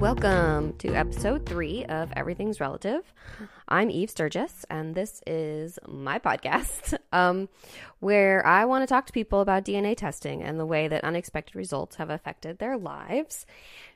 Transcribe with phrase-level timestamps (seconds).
[0.00, 3.00] Welcome to episode three of Everything's Relative.
[3.66, 7.48] I'm Eve Sturges, and this is my podcast um,
[8.00, 11.56] where I want to talk to people about DNA testing and the way that unexpected
[11.56, 13.46] results have affected their lives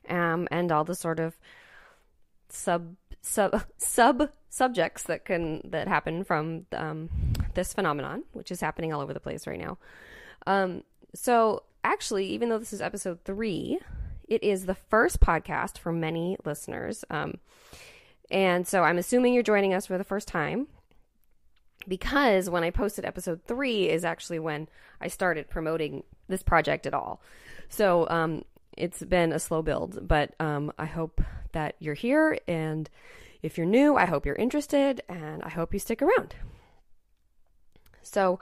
[0.09, 1.39] um, and all the sort of
[2.49, 7.11] sub sub sub subjects that can that happen from um,
[7.53, 9.77] this phenomenon, which is happening all over the place right now.
[10.47, 10.83] Um,
[11.15, 13.79] so actually, even though this is episode three,
[14.31, 17.05] it is the first podcast for many listeners.
[17.11, 17.35] Um,
[18.31, 20.69] and so I'm assuming you're joining us for the first time
[21.89, 24.69] because when I posted episode three is actually when
[25.01, 27.21] I started promoting this project at all.
[27.69, 28.45] So um,
[28.77, 31.21] it's been a slow build, but um, I hope
[31.53, 32.39] that you're here.
[32.47, 32.89] And
[33.43, 36.37] if you're new, I hope you're interested and I hope you stick around.
[38.03, 38.39] So,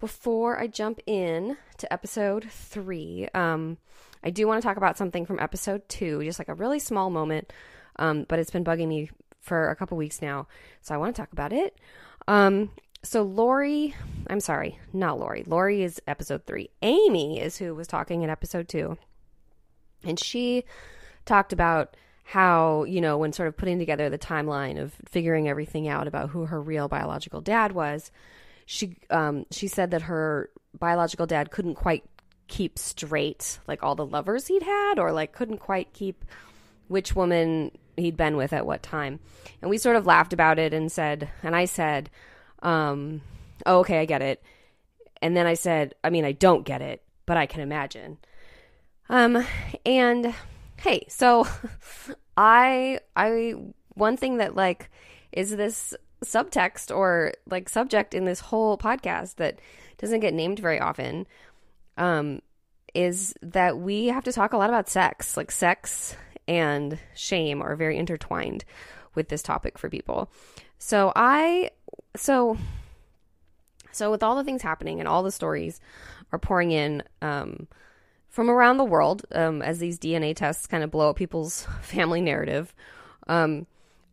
[0.00, 3.78] before I jump in to episode three, um,
[4.24, 7.10] I do want to talk about something from episode two, just like a really small
[7.10, 7.52] moment,
[7.96, 10.48] um, but it's been bugging me for a couple weeks now.
[10.80, 11.78] So I want to talk about it.
[12.26, 12.70] Um,
[13.02, 13.94] so Lori,
[14.28, 15.44] I'm sorry, not Lori.
[15.46, 16.70] Lori is episode three.
[16.80, 18.96] Amy is who was talking in episode two.
[20.02, 20.64] And she
[21.26, 25.86] talked about how, you know, when sort of putting together the timeline of figuring everything
[25.86, 28.10] out about who her real biological dad was,
[28.64, 32.02] she um, she said that her biological dad couldn't quite
[32.46, 36.24] keep straight like all the lovers he'd had or like couldn't quite keep
[36.88, 39.20] which woman he'd been with at what time.
[39.62, 42.10] And we sort of laughed about it and said, and I said,
[42.62, 43.22] um,
[43.66, 44.42] oh, okay, I get it.
[45.22, 48.18] And then I said, I mean, I don't get it, but I can imagine.
[49.08, 49.46] Um,
[49.86, 50.34] and
[50.76, 51.46] hey, so
[52.36, 53.54] I, I,
[53.94, 54.90] one thing that like
[55.32, 59.58] is this subtext or like subject in this whole podcast that
[59.98, 61.26] doesn't get named very often
[61.96, 62.40] um,
[62.94, 65.36] is that we have to talk a lot about sex.
[65.36, 68.64] Like sex and shame are very intertwined
[69.14, 70.30] with this topic for people.
[70.78, 71.70] So I
[72.16, 72.58] so
[73.92, 75.80] so with all the things happening and all the stories
[76.32, 77.68] are pouring in um,
[78.28, 82.20] from around the world um, as these DNA tests kind of blow up people's family
[82.20, 82.74] narrative.
[83.28, 83.66] Um,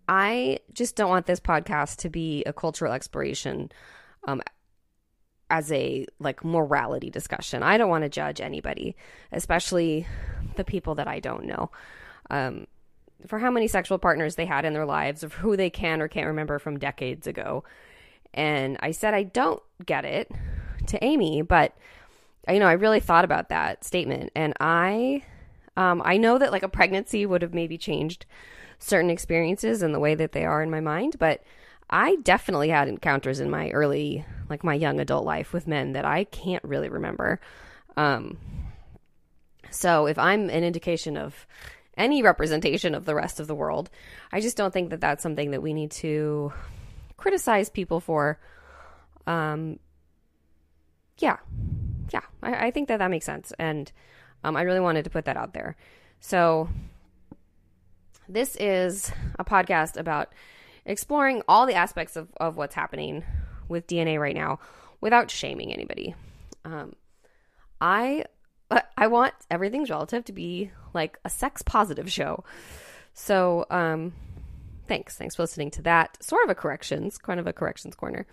[0.07, 3.71] I just don't want this podcast to be a cultural exploration
[4.27, 4.41] um,
[5.51, 7.61] as a like morality discussion.
[7.61, 8.95] I don't want to judge anybody,
[9.31, 10.07] especially
[10.55, 11.69] the people that I don't know.
[12.29, 12.67] Um,
[13.27, 16.07] for how many sexual partners they had in their lives, of who they can or
[16.07, 17.63] can't remember from decades ago.
[18.33, 20.31] And I said I don't get it
[20.87, 21.75] to Amy, but
[22.49, 25.23] you know I really thought about that statement, and I
[25.75, 28.25] um, I know that like a pregnancy would have maybe changed
[28.79, 31.43] certain experiences and the way that they are in my mind, but
[31.91, 36.05] I definitely had encounters in my early, like my young adult life with men that
[36.05, 37.39] I can't really remember.
[37.97, 38.37] Um,
[39.69, 41.45] so if I'm an indication of
[41.97, 43.89] any representation of the rest of the world,
[44.31, 46.53] I just don't think that that's something that we need to
[47.17, 48.39] criticize people for.
[49.27, 49.79] Um,
[51.17, 51.37] yeah,
[52.13, 53.91] yeah, I, I think that that makes sense, and
[54.43, 55.75] um, I really wanted to put that out there.
[56.19, 56.69] So
[58.27, 60.33] this is a podcast about
[60.85, 63.23] exploring all the aspects of, of what's happening
[63.67, 64.59] with DNA right now
[64.99, 66.15] without shaming anybody.
[66.65, 66.95] Um,
[67.79, 68.25] I
[68.95, 72.43] I want everything's relative to be like a sex positive show.
[73.13, 74.13] So, um,
[74.87, 75.17] thanks.
[75.17, 76.23] Thanks for listening to that.
[76.23, 78.25] Sort of a corrections, kind of a corrections corner.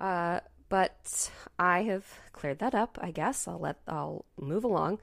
[0.00, 2.98] Uh, but I have cleared that up.
[3.00, 4.98] I guess I'll let I'll move along.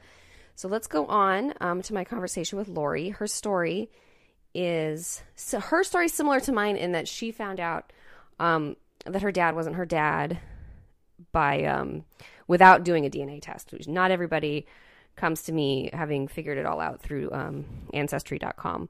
[0.56, 3.10] So let's go on um, to my conversation with Lori.
[3.10, 3.90] Her story
[4.54, 7.92] is so her story similar to mine in that she found out
[8.40, 8.76] um,
[9.06, 10.40] that her dad wasn't her dad
[11.32, 12.04] by um,
[12.48, 13.72] without doing a DNA test.
[13.72, 14.66] Which not everybody
[15.16, 18.90] comes to me having figured it all out through um, ancestry.com.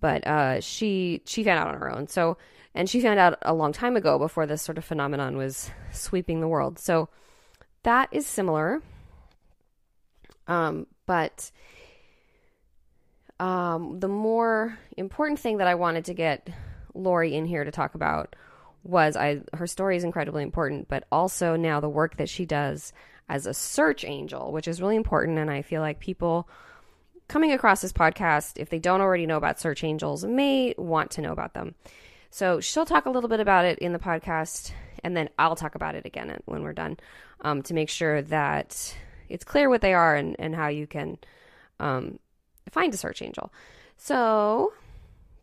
[0.00, 2.08] But uh, she she found out on her own.
[2.08, 2.36] So
[2.74, 6.40] and she found out a long time ago before this sort of phenomenon was sweeping
[6.40, 6.78] the world.
[6.78, 7.08] So
[7.82, 8.82] that is similar.
[10.46, 11.50] Um, but
[13.40, 16.48] um, the more important thing that I wanted to get
[16.94, 18.34] Lori in here to talk about
[18.82, 22.92] was I her story is incredibly important, but also now the work that she does
[23.28, 25.38] as a search angel, which is really important.
[25.38, 26.48] And I feel like people
[27.28, 31.20] coming across this podcast, if they don't already know about search angels, may want to
[31.20, 31.74] know about them.
[32.30, 34.72] So she'll talk a little bit about it in the podcast,
[35.04, 36.98] and then I'll talk about it again when we're done
[37.40, 38.94] um, to make sure that
[39.28, 41.18] it's clear what they are and, and how you can
[41.80, 42.18] um,
[42.70, 43.52] find a search angel.
[43.96, 44.72] So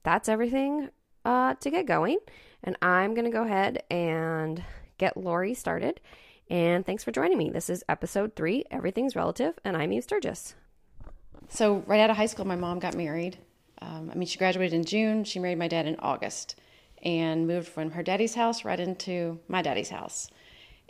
[0.03, 0.89] that's everything
[1.23, 2.19] uh, to get going.
[2.63, 4.63] And I'm going to go ahead and
[4.97, 5.99] get Lori started.
[6.49, 7.49] And thanks for joining me.
[7.49, 10.55] This is episode three Everything's Relative, and I'm Eve Sturges.
[11.49, 13.37] so right out of high school, my mom got married.
[13.81, 15.23] Um, I mean, she graduated in June.
[15.23, 16.59] She married my dad in August,
[17.01, 20.29] and moved from her daddy's house right into my daddy's house,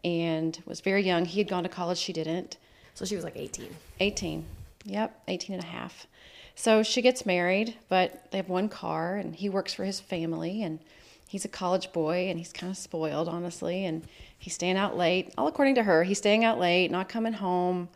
[0.04, 1.24] and was very young.
[1.24, 1.98] He had gone to college.
[1.98, 2.58] She didn't.
[2.94, 3.70] So she was like 18.
[4.02, 4.46] 18.
[4.86, 6.06] Yep, 18 and a half.
[6.56, 10.64] So she gets married, but they have one car, and he works for his family,
[10.64, 10.80] and
[11.28, 14.04] he's a college boy, and he's kind of spoiled, honestly, and
[14.38, 15.34] he's staying out late.
[15.38, 17.90] All according to her, he's staying out late, not coming home.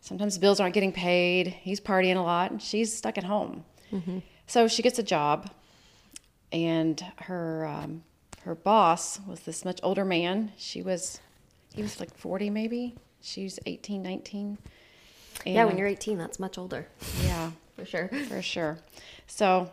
[0.00, 1.48] Sometimes bills aren't getting paid.
[1.48, 3.64] He's partying a lot, and she's stuck at home.
[4.46, 5.50] So she gets a job,
[6.52, 8.02] and her um,
[8.42, 10.52] her boss was this much older man.
[10.58, 11.20] She was,
[11.74, 12.94] he was like 40 maybe.
[13.22, 14.58] She was 18, 19.
[15.46, 16.86] Yeah, when you're 18, that's much older.
[17.24, 18.08] yeah, For sure.
[18.28, 18.78] for sure.
[19.26, 19.70] So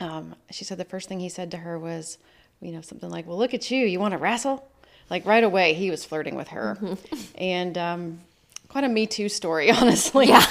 [0.00, 2.18] um, she said the first thing he said to her was,
[2.60, 3.86] you know, something like, "Well, look at you.
[3.86, 4.68] You want to wrestle?"
[5.10, 6.78] Like right away, he was flirting with her,
[7.36, 8.20] and um,
[8.68, 10.28] quite a Me Too story, honestly.
[10.28, 10.46] Yeah.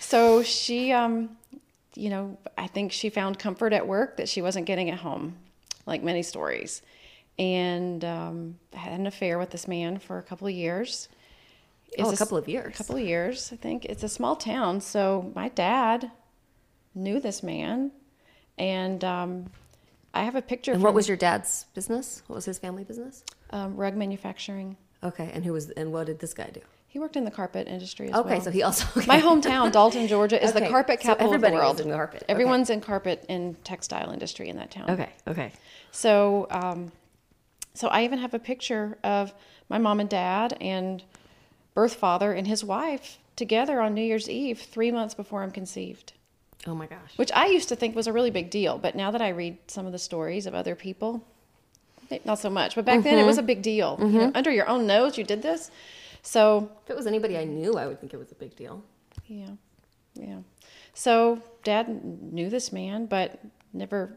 [0.00, 1.36] So she, um,
[1.94, 5.36] you know, I think she found comfort at work that she wasn't getting at home,
[5.86, 6.82] like many stories,
[7.38, 11.08] and um, had an affair with this man for a couple of years.
[11.98, 12.74] Oh, a couple of years.
[12.74, 13.84] A couple of years, I think.
[13.84, 16.10] It's a small town, so my dad
[16.94, 17.90] knew this man,
[18.58, 19.46] and um,
[20.14, 20.72] I have a picture.
[20.72, 22.22] Of And what was your dad's business?
[22.26, 23.24] What was his family business?
[23.50, 24.76] um, rug manufacturing?
[25.02, 26.60] Okay, and who was and what did this guy do?
[26.86, 28.40] He worked in the carpet industry as Okay, well.
[28.40, 31.50] so he also My hometown, Dalton, Georgia, is Okay, the carpet so capital of the
[31.50, 31.80] world.
[31.80, 32.32] in carpet, okay.
[32.32, 34.90] Everyone's in carpet and textile industry in that town.
[34.90, 35.52] Okay, okay.
[35.92, 36.90] So, um,
[37.74, 39.32] so I even have a picture of
[39.68, 41.02] my mom and dad and
[41.78, 46.12] birth father and his wife together on New Year's Eve, three months before I'm conceived.
[46.66, 47.12] Oh my gosh.
[47.14, 49.58] Which I used to think was a really big deal, but now that I read
[49.68, 51.24] some of the stories of other people,
[52.10, 52.74] eh, not so much.
[52.74, 53.46] But back then, it was a mm-hmm.
[53.46, 53.96] big deal.
[54.00, 54.16] You mm-hmm.
[54.16, 55.70] know, under your own nose, you did this.
[56.22, 58.82] So If it was anybody I knew, I would think it was a big deal.
[59.28, 59.50] Yeah,
[60.16, 60.38] yeah.
[60.94, 63.38] So dad knew this man, but
[63.72, 64.16] never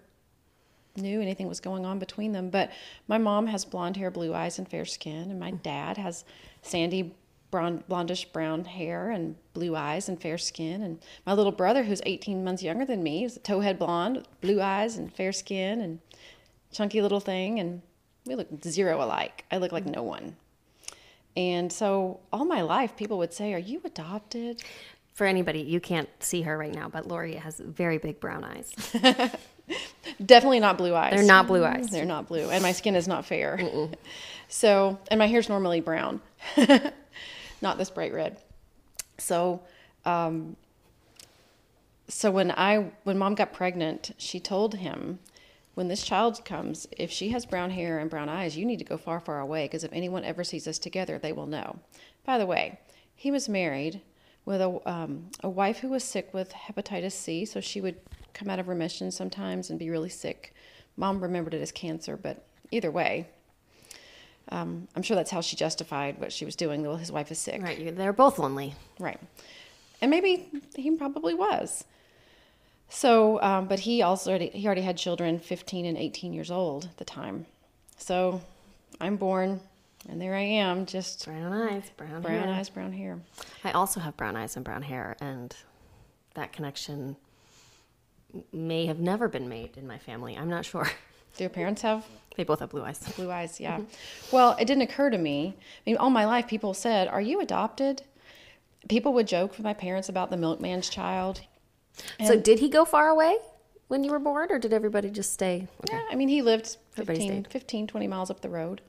[0.96, 2.50] knew anything was going on between them.
[2.50, 2.72] But
[3.08, 5.62] my mom has blonde hair, blue eyes, and fair skin, and my mm.
[5.62, 6.26] dad has
[6.64, 7.14] sandy
[7.52, 10.82] brown, blondish brown hair and blue eyes and fair skin.
[10.82, 14.62] And my little brother, who's 18 months younger than me, is a towhead blonde, blue
[14.62, 16.00] eyes and fair skin, and
[16.72, 17.60] chunky little thing.
[17.60, 17.82] And
[18.26, 19.46] we look zero alike.
[19.52, 20.38] I look like no one.
[21.36, 24.64] And so all my life, people would say, "Are you adopted?"
[25.14, 28.74] For anybody, you can't see her right now, but Lori has very big brown eyes.
[30.26, 31.14] Definitely not blue eyes.
[31.14, 31.90] They're not blue eyes.
[31.90, 33.60] They're not blue, and my skin is not fair.
[34.54, 36.20] So, and my hair's normally brown,
[37.62, 38.42] not this bright red.
[39.18, 39.62] So,
[40.06, 40.56] um,
[42.08, 45.20] so when I when mom got pregnant, she told him,
[45.76, 48.86] when this child comes, if she has brown hair and brown eyes, you need to
[48.86, 51.80] go far, far away because if anyone ever sees us together, they will know.
[52.26, 52.80] By the way,
[53.16, 54.02] he was married
[54.46, 57.98] with a um, a wife who was sick with hepatitis C, so she would
[58.34, 60.54] come out of remission sometimes and be really sick.
[60.98, 63.30] Mom remembered it as cancer, but either way,
[64.52, 66.84] um, I'm sure that's how she justified what she was doing.
[66.84, 67.62] Well, his wife is sick.
[67.62, 68.76] Right, you- they're both lonely.
[69.00, 69.20] Right.
[70.02, 71.84] And maybe he probably was.
[72.90, 76.86] So, um, but he also already, he already had children, 15 and 18 years old
[76.86, 77.46] at the time.
[77.98, 78.42] So
[79.00, 79.62] I'm born,
[80.10, 82.54] and there I am, just Brown eyes, brown, brown hair.
[82.56, 83.20] eyes, brown hair.
[83.64, 85.56] I also have brown eyes and brown hair, and
[86.34, 87.16] that connection
[88.52, 90.36] may have never been made in my family.
[90.38, 90.90] I'm not sure.
[91.38, 92.06] Do your parents have
[92.38, 93.00] They both have blue eyes.
[93.16, 93.60] blue eyes?
[93.60, 93.82] Yeah.
[94.32, 95.56] Well, it didn't occur to me.
[95.58, 98.04] I mean, all my life, people said, "Are you adopted?"
[98.90, 101.42] People would joke with my parents about the milkman's child.
[102.26, 103.38] so, did he go far away
[103.90, 105.68] when you were born, or did everybody just stay?
[105.84, 105.98] Okay.
[105.98, 108.82] Yeah, I mean, he lived Everybody 15, 15 20 miles up the road.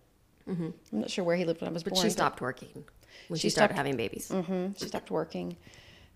[0.48, 0.70] Mm-hmm.
[0.92, 2.04] I'm not sure where he lived when I was But born.
[2.04, 2.84] she stopped working
[3.28, 4.28] when she, She started stopped- having babies.
[4.30, 5.56] hmm She stopped working.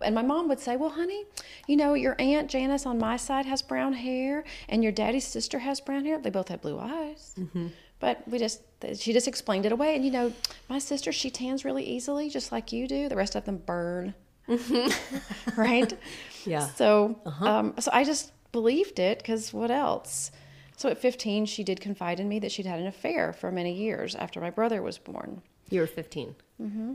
[0.01, 1.25] And my mom would say, Well, honey,
[1.67, 5.59] you know, your Aunt Janice on my side has brown hair, and your daddy's sister
[5.59, 6.19] has brown hair.
[6.19, 7.33] They both have blue eyes.
[7.37, 7.67] Mm-hmm.
[7.99, 8.61] But we just,
[8.95, 9.95] she just explained it away.
[9.95, 10.31] And, you know,
[10.69, 13.09] my sister, she tans really easily, just like you do.
[13.09, 14.13] The rest of them burn.
[14.47, 15.59] Mm-hmm.
[15.59, 15.97] right?
[16.45, 16.67] Yeah.
[16.67, 17.45] So, uh-huh.
[17.45, 20.31] um, so I just believed it because what else?
[20.77, 23.73] So at 15, she did confide in me that she'd had an affair for many
[23.73, 25.41] years after my brother was born.
[25.69, 26.35] You were 15.
[26.61, 26.93] Mm-hmm.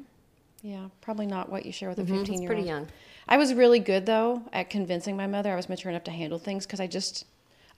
[0.62, 2.69] Yeah, probably not what you share with a Mhm, 15 it's year pretty old.
[2.69, 2.88] young.
[3.28, 6.38] I was really good though at convincing my mother I was mature enough to handle
[6.38, 7.25] things because I just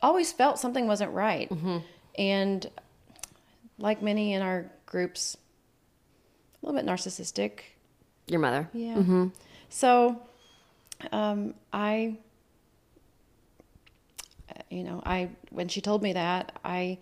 [0.02, 1.48] always felt something wasn't right.
[1.48, 1.78] Mm-hmm.
[2.18, 2.70] And
[3.78, 5.36] like many in our groups,
[6.62, 7.60] a little bit narcissistic.
[8.26, 8.68] Your mother.
[8.72, 8.94] Yeah.
[8.96, 9.28] Mm-hmm.
[9.70, 10.20] So
[11.10, 12.16] um, I,
[14.70, 16.98] you know, I when she told me that, I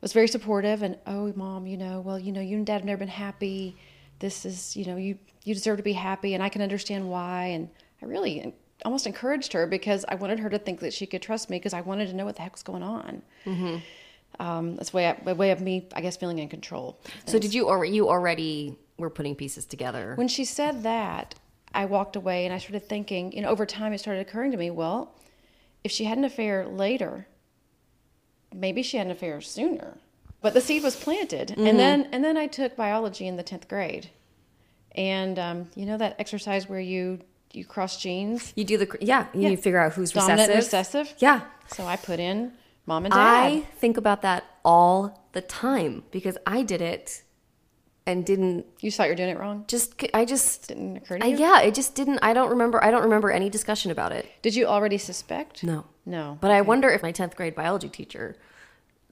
[0.00, 2.84] was very supportive and oh, mom, you know, well, you know, you and dad have
[2.84, 3.76] never been happy.
[4.20, 7.46] This is, you know, you, you deserve to be happy and I can understand why.
[7.46, 7.68] And
[8.00, 11.50] I really almost encouraged her because I wanted her to think that she could trust
[11.50, 13.22] me because I wanted to know what the heck was going on.
[13.44, 13.76] Mm-hmm.
[14.38, 16.98] Um, that's way, a way of me, I guess, feeling in control.
[17.26, 20.14] So did you or you already were putting pieces together?
[20.14, 21.34] When she said that,
[21.74, 24.56] I walked away and I started thinking, you know, over time it started occurring to
[24.56, 25.14] me, well,
[25.84, 27.26] if she had an affair later,
[28.54, 29.98] maybe she had an affair sooner.
[30.42, 31.48] But the seed was planted.
[31.48, 31.66] Mm-hmm.
[31.66, 34.10] And then and then I took biology in the 10th grade.
[34.92, 37.20] And um, you know that exercise where you
[37.52, 41.06] you cross genes, You do the yeah, and you figure out who's dominant recessive.
[41.06, 41.14] recessive?
[41.18, 41.40] Yeah.
[41.68, 42.52] So I put in
[42.86, 43.18] mom and dad.
[43.20, 47.22] I think about that all the time because I did it
[48.06, 49.64] and didn't you thought you were doing it wrong?
[49.68, 51.38] just I just Didn't occur to I, you?
[51.38, 54.26] yeah, it just didn't I don't remember I don't remember any discussion about it.
[54.42, 55.62] Did you already suspect?
[55.62, 55.84] No.
[56.06, 56.38] No.
[56.40, 58.36] But I wonder if my 10th grade biology teacher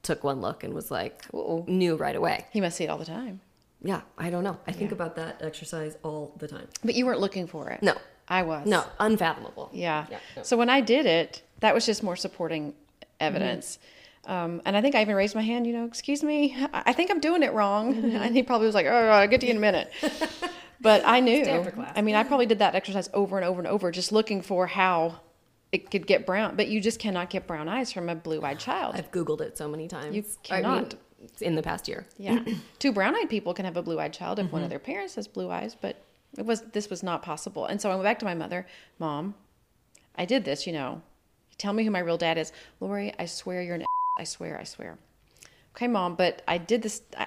[0.09, 1.23] took one look and was like
[1.69, 2.47] knew right away.
[2.51, 3.41] He must see it all the time.
[3.83, 4.57] Yeah, I don't know.
[4.67, 6.67] I think about that exercise all the time.
[6.83, 7.83] But you weren't looking for it.
[7.83, 7.95] No.
[8.27, 8.67] I was.
[8.67, 9.71] No, unfathomable.
[9.73, 10.07] Yeah.
[10.11, 10.43] Yeah, no.
[10.43, 12.75] So when I did it, that was just more supporting
[13.21, 13.79] evidence.
[14.27, 16.93] Um, and I think I even raised my hand, you know, excuse me, I I
[16.93, 17.95] think I'm doing it wrong.
[18.25, 19.91] And he probably was like, oh, I'll get to you in a minute.
[20.81, 21.45] but I knew.
[21.97, 24.67] I mean, I probably did that exercise over and over and over, just looking for
[24.67, 25.21] how
[25.73, 26.57] it could get brown.
[26.57, 28.95] But you just cannot get brown eyes from a blue eyed child.
[28.97, 30.15] I've googled it so many times.
[30.17, 30.95] You I mean, cannot.
[31.41, 32.07] in the past year.
[32.17, 32.43] Yeah.
[32.79, 34.53] Two brown eyed people can have a blue eyed child if Mm-hmm.
[34.55, 36.03] one of their parents has blue eyes, but
[36.37, 37.67] it was this was not possible.
[37.67, 38.67] And so I went back to my mother,
[38.99, 39.35] Mom,
[40.17, 41.03] I did this, you know.
[41.59, 42.53] Tell me who my real dad is.
[42.81, 43.85] Lori, I swear you're an
[44.19, 44.99] I swear, I swear.
[45.77, 47.27] Okay, mom, but I did this I,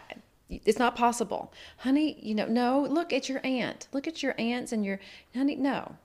[0.49, 1.53] it's not possible.
[1.77, 3.87] Honey, you know, no, look at your aunt.
[3.93, 4.99] Look at your aunts and your
[5.33, 5.95] honey, no.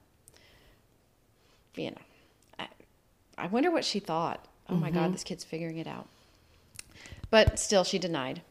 [1.76, 1.96] You know.
[3.38, 4.46] I, wonder what she thought.
[4.68, 6.08] Oh my God, this kid's figuring it out.
[7.30, 8.42] But still, she denied.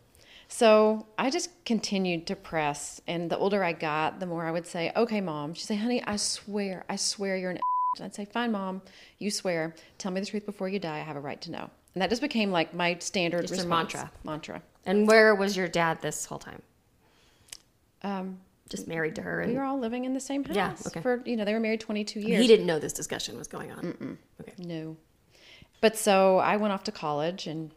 [0.47, 3.01] So I just continued to press.
[3.07, 5.53] And the older I got, the more I would say, okay, mom.
[5.53, 7.59] She'd say, honey, I swear, I swear you're an
[7.97, 8.81] and I'd say, fine, mom,
[9.19, 9.73] you swear.
[9.97, 10.97] Tell me the truth before you die.
[10.97, 11.69] I have a right to know.
[11.93, 13.93] And that just became like my standard Just response.
[13.93, 14.11] mantra.
[14.23, 14.61] Mantra.
[14.85, 16.61] And where was your dad this whole time?
[18.03, 20.55] Um, Just married to her, And, we were all living in the same house.
[20.55, 21.01] Yeah, okay.
[21.01, 22.41] For, you know, they were married 22 years.
[22.41, 23.83] he didn't know this discussion was going on.
[23.83, 24.53] mm Okay.
[24.57, 24.97] No.
[25.81, 27.71] But so I went off to college and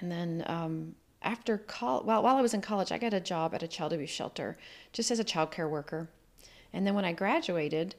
[0.00, 3.54] and then um, after col well, while I was in college, I got a job
[3.54, 4.56] at a child abuse shelter
[4.92, 6.08] just as a child care worker.
[6.72, 7.94] And then when I graduated,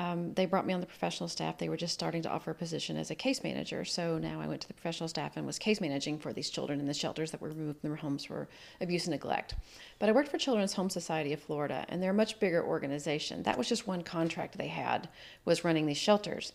[0.00, 1.58] um, they brought me on the professional staff.
[1.58, 3.84] They were just starting to offer a position as a case manager.
[3.84, 6.80] So now I went to the professional staff and was case managing for these children
[6.80, 8.48] in the shelters that were removed from their homes for
[8.80, 9.56] abuse and neglect.
[9.98, 13.42] But I worked for Children's Home Society of Florida, and they're a much bigger organization.
[13.42, 15.10] That was just one contract they had
[15.44, 16.54] was running these shelters.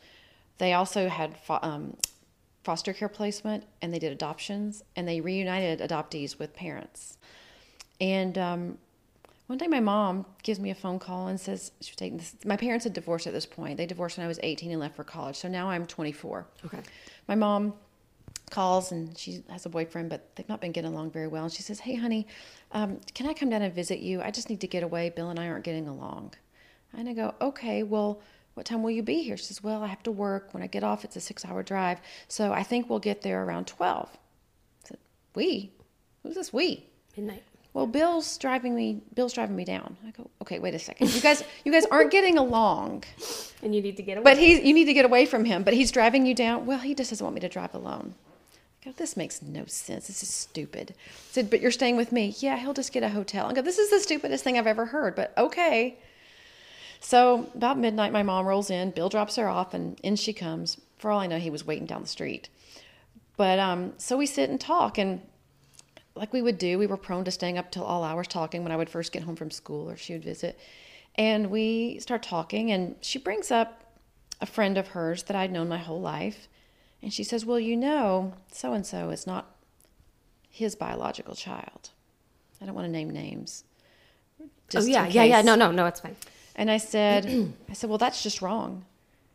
[0.57, 1.97] They also had um,
[2.63, 7.19] foster care placement, and they did adoptions, and they reunited adoptees with parents.
[8.01, 8.77] And um,
[9.47, 12.35] one day, my mom gives me a phone call and says she was taking this.
[12.45, 13.77] My parents had divorced at this point.
[13.77, 15.35] They divorced when I was 18 and left for college.
[15.35, 16.47] So now I'm 24.
[16.65, 16.79] Okay.
[17.27, 17.73] My mom
[18.49, 21.43] calls and she has a boyfriend, but they've not been getting along very well.
[21.43, 22.25] And she says, Hey, honey,
[22.71, 24.21] um, can I come down and visit you?
[24.21, 25.09] I just need to get away.
[25.09, 26.33] Bill and I aren't getting along.
[26.97, 28.21] And I go, Okay, well,
[28.55, 29.37] what time will you be here?
[29.37, 30.55] She says, Well, I have to work.
[30.55, 31.99] When I get off, it's a six hour drive.
[32.27, 34.09] So I think we'll get there around 12.
[34.11, 34.97] I said,
[35.35, 35.71] We?
[36.23, 36.87] Who's this we?
[37.15, 37.43] Midnight.
[37.75, 39.01] Well, Bill's driving me.
[39.15, 39.97] Bill's driving me down.
[40.07, 41.13] I go, okay, wait a second.
[41.13, 43.03] You guys, you guys aren't getting along.
[43.63, 44.23] And you need to get away.
[44.23, 45.63] But he, you need to get away from him.
[45.63, 46.67] But he's driving you down.
[46.67, 48.13] Well, he just doesn't want me to drive alone.
[48.53, 50.05] I go, this makes no sense.
[50.05, 50.93] This is stupid.
[50.95, 52.35] I said, but you're staying with me.
[52.37, 53.47] Yeah, he'll just get a hotel.
[53.47, 55.15] I go, this is the stupidest thing I've ever heard.
[55.15, 55.97] But okay.
[56.99, 58.91] So about midnight, my mom rolls in.
[58.91, 60.79] Bill drops her off, and in she comes.
[60.99, 62.49] For all I know, he was waiting down the street.
[63.35, 65.21] But um, so we sit and talk, and
[66.15, 68.71] like we would do, we were prone to staying up till all hours talking when
[68.71, 70.57] I would first get home from school or she would visit.
[71.15, 73.83] And we start talking, and she brings up
[74.41, 76.47] a friend of hers that I'd known my whole life.
[77.01, 79.55] And she says, Well, you know, so and so is not
[80.49, 81.91] his biological child.
[82.61, 83.63] I don't want to name names.
[84.41, 85.41] oh yeah, yeah, yeah.
[85.41, 85.85] No, no, no.
[85.85, 86.15] It's fine.
[86.55, 87.25] And I said,
[87.69, 88.85] I said, well, that's just wrong.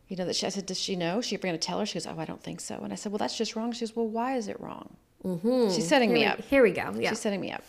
[0.09, 0.47] You know that she.
[0.47, 1.21] I said, does she know?
[1.21, 1.87] She going to tell her?
[1.87, 2.81] She goes, oh, I don't think so.
[2.83, 3.73] And I said, well, that's just wrong.
[3.73, 4.97] She goes, well, why is it wrong?
[5.25, 5.71] Mm-hmm.
[5.75, 6.41] She's setting Here me we, up.
[6.43, 6.95] Here we go.
[6.97, 7.11] Yeah.
[7.11, 7.63] She's setting me up.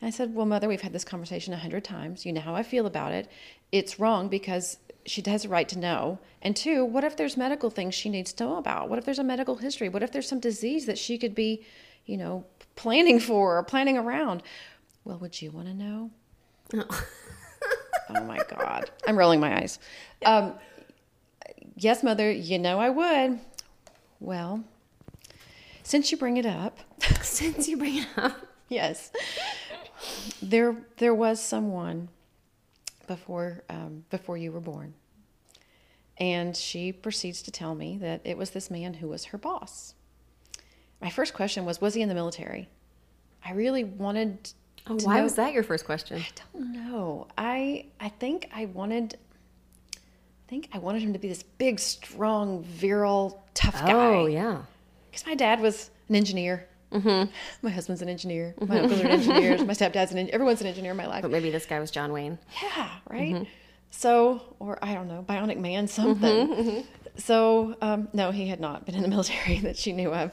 [0.00, 2.24] And I said, well, mother, we've had this conversation a hundred times.
[2.26, 3.30] You know how I feel about it.
[3.72, 6.18] It's wrong because she has a right to know.
[6.42, 8.88] And two, what if there's medical things she needs to know about?
[8.88, 9.88] What if there's a medical history?
[9.88, 11.64] What if there's some disease that she could be,
[12.06, 12.44] you know,
[12.76, 14.42] planning for or planning around?
[15.04, 16.10] Well, would you want to know?
[18.08, 18.90] oh my God.
[19.06, 19.78] I'm rolling my eyes.
[20.24, 20.54] Um,
[21.76, 23.38] yes, mother, you know I would.
[24.20, 24.64] Well,
[25.84, 26.80] since you bring it up,
[27.22, 28.36] Since you bring it up,
[28.68, 29.12] yes.
[30.42, 32.08] there there was someone
[33.06, 34.94] before um, before you were born,
[36.18, 39.94] and she proceeds to tell me that it was this man who was her boss.
[41.00, 42.68] My first question was, was he in the military?
[43.44, 44.50] I really wanted.
[44.86, 46.18] Oh, to why know- was that your first question?
[46.20, 47.26] I don't know.
[47.38, 49.18] I I think I wanted.
[49.96, 53.92] I think I wanted him to be this big, strong, virile, tough guy.
[53.92, 54.62] Oh, yeah.
[55.14, 56.66] Because my dad was an engineer.
[56.90, 57.30] Mm-hmm.
[57.62, 58.52] My husband's an engineer.
[58.60, 59.62] My uncles are engineers.
[59.64, 60.34] My stepdad's an engineer.
[60.34, 61.22] everyone's an engineer in my life.
[61.22, 62.36] But maybe this guy was John Wayne.
[62.60, 63.46] Yeah, right.
[63.90, 66.84] So, or I don't know, Bionic Man, something.
[67.16, 70.32] So, um, no, he had not been in the military that she knew of.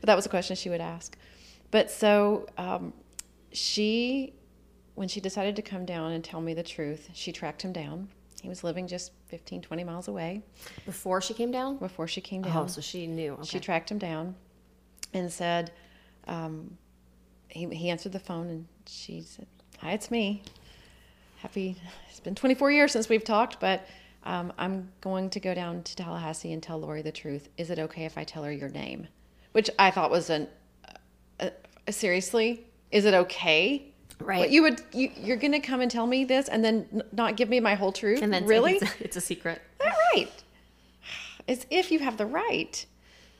[0.00, 1.16] But that was a question she would ask.
[1.70, 2.92] But so, um,
[3.50, 4.34] she,
[4.94, 8.10] when she decided to come down and tell me the truth, she tracked him down.
[8.42, 10.42] He was living just 15, 20 miles away
[10.84, 11.76] Before she came down?
[11.76, 12.64] before she came down.
[12.64, 13.34] Oh, so she knew.
[13.34, 13.44] Okay.
[13.44, 14.34] She tracked him down
[15.14, 15.70] and said,
[16.26, 16.76] um,
[17.48, 19.46] he, he answered the phone and she said,
[19.78, 20.42] Hi, it's me.
[21.38, 21.76] Happy,
[22.10, 23.86] it's been 24 years since we've talked, but
[24.24, 27.48] um, I'm going to go down to Tallahassee and tell Lori the truth.
[27.56, 29.06] Is it okay if I tell her your name?
[29.52, 30.48] Which I thought was an,
[31.38, 31.50] uh,
[31.86, 33.91] uh, seriously, is it okay?
[34.22, 34.38] Right.
[34.38, 37.36] What, you would, you, you're going to come and tell me this and then not
[37.36, 38.22] give me my whole truth?
[38.22, 38.76] and then really?
[38.76, 39.60] it's, it's a secret.
[39.80, 40.30] All right.
[41.48, 42.84] As if you have the right.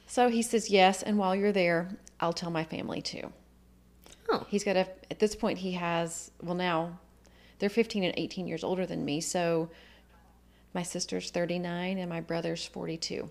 [0.06, 3.32] So he says, Yes, and while you're there, I'll tell my family too.
[4.28, 4.46] Oh.
[4.48, 6.98] He's got a, at this point, he has, well, now
[7.58, 9.20] they're 15 and 18 years older than me.
[9.20, 9.70] So
[10.74, 13.28] my sister's 39 and my brother's 42.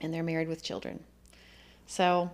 [0.00, 1.02] And they're married with children.
[1.86, 2.30] So,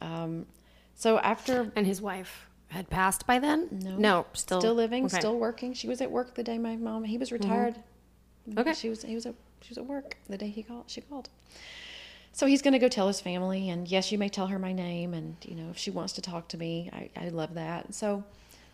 [0.00, 0.46] um,
[0.94, 3.68] so after And his wife had passed by then?
[3.70, 3.96] No.
[3.96, 4.60] No, still.
[4.60, 5.12] still living, okay.
[5.12, 5.20] Mm-hmm.
[5.20, 5.74] still working.
[5.74, 7.04] She was at work the day my mom.
[7.04, 7.76] He was retired.
[8.56, 8.74] Okay.
[8.74, 9.02] She was.
[9.02, 9.34] He was at.
[9.60, 10.84] She was at work the day he called.
[10.86, 11.28] She called.
[12.32, 14.72] So he's going to go tell his family, and yes, you may tell her my
[14.72, 17.92] name, and you know if she wants to talk to me, I, I love that.
[17.94, 18.24] So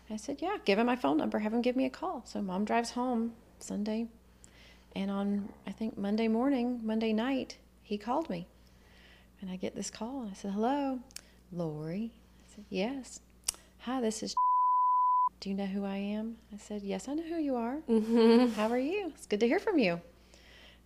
[0.09, 2.23] I said, yeah, give him my phone number, have him give me a call.
[2.25, 4.07] So mom drives home Sunday,
[4.95, 8.47] and on I think Monday morning, Monday night, he called me,
[9.41, 10.99] and I get this call, and I said, hello,
[11.51, 12.11] Lori.
[12.43, 13.21] I said, yes.
[13.87, 14.35] Hi, this is.
[15.39, 16.35] Do you know who I am?
[16.53, 17.77] I said, Yes, I know who you are.
[17.87, 18.47] Mm-hmm.
[18.47, 19.13] How are you?
[19.15, 20.01] It's good to hear from you.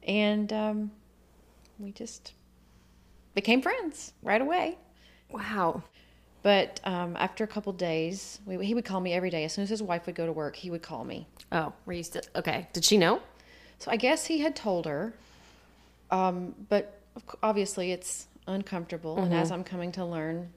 [0.04, 0.92] And um,
[1.80, 2.34] we just
[3.34, 4.78] became friends right away.
[5.32, 5.82] Wow.
[6.44, 9.46] But um, after a couple days, we, he would call me every day.
[9.46, 11.26] As soon as his wife would go to work, he would call me.
[11.52, 12.22] Oh, were you still.
[12.36, 12.68] Okay.
[12.72, 13.20] Did she know?
[13.80, 15.16] So I guess he had told her,
[16.12, 17.02] um, but
[17.42, 19.18] obviously it's uncomfortable.
[19.18, 20.52] And as I'm coming to learn,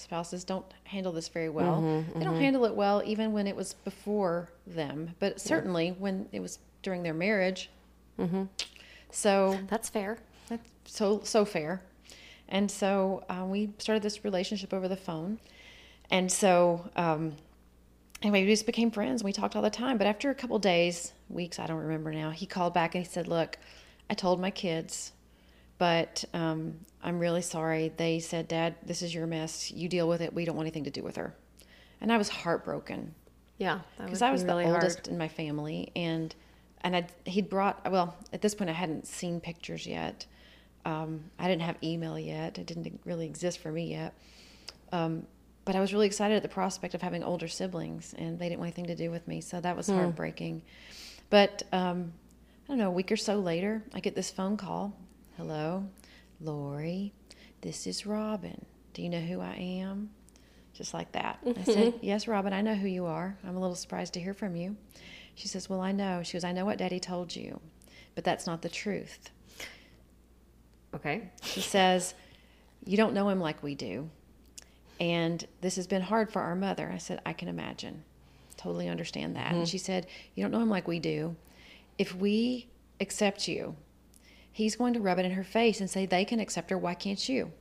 [0.00, 2.04] spouses don't handle this very well.
[2.14, 6.40] They don't handle it well even when it was before them, but certainly when it
[6.40, 7.70] was during their marriage.
[9.10, 10.18] So That's fair.
[10.48, 11.82] that's so so fair.
[12.48, 15.38] And so uh, we started this relationship over the phone.
[16.10, 17.36] And so um,
[18.22, 19.20] anyway, we just became friends.
[19.20, 19.98] and We talked all the time.
[19.98, 23.10] But after a couple days, weeks, I don't remember now, he called back and he
[23.10, 23.58] said, "Look,
[24.08, 25.12] I told my kids,
[25.78, 27.92] but um, I'm really sorry.
[27.96, 29.70] They said, Dad, this is your mess.
[29.70, 30.34] You deal with it.
[30.34, 31.34] We don't want anything to do with her."
[32.00, 33.14] And I was heartbroken
[33.58, 33.80] Yeah.
[34.00, 34.84] Because I was really the hard.
[34.84, 36.34] oldest in my family, and
[36.82, 40.26] and I he'd brought well at this point I hadn't seen pictures yet.
[40.84, 42.56] Um, I didn't have email yet.
[42.58, 44.14] It didn't really exist for me yet.
[44.92, 45.26] Um,
[45.64, 48.60] but I was really excited at the prospect of having older siblings, and they didn't
[48.60, 50.62] want anything to do with me, so that was heartbreaking.
[51.28, 52.12] But um,
[52.64, 52.88] I don't know.
[52.88, 54.94] A week or so later, I get this phone call.
[55.38, 55.88] Hello,
[56.40, 57.12] Lori.
[57.60, 58.66] This is Robin.
[58.92, 60.10] Do you know who I am?
[60.74, 61.38] just like that.
[61.46, 63.36] I said, Yes, Robin, I know who you are.
[63.46, 64.76] I'm a little surprised to hear from you.
[65.36, 66.24] She says, Well, I know.
[66.24, 67.60] She goes, I know what daddy told you,
[68.16, 69.30] but that's not the truth.
[70.92, 71.30] Okay.
[71.42, 72.14] She says,
[72.84, 74.10] You don't know him like we do.
[74.98, 76.90] And this has been hard for our mother.
[76.92, 78.02] I said, I can imagine.
[78.56, 79.46] Totally understand that.
[79.46, 79.66] And mm-hmm.
[79.66, 81.36] she said, You don't know him like we do.
[81.96, 82.66] If we
[83.00, 83.76] accept you,
[84.58, 86.76] he's going to rub it in her face and say, They can accept her.
[86.76, 87.52] Why can't you?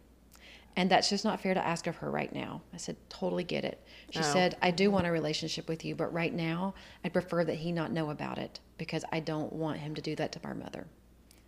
[0.75, 2.61] And that's just not fair to ask of her right now.
[2.73, 3.85] I said, Totally get it.
[4.09, 4.23] She Oh.
[4.23, 7.71] said, I do want a relationship with you, but right now, I'd prefer that he
[7.71, 10.87] not know about it because I don't want him to do that to our mother.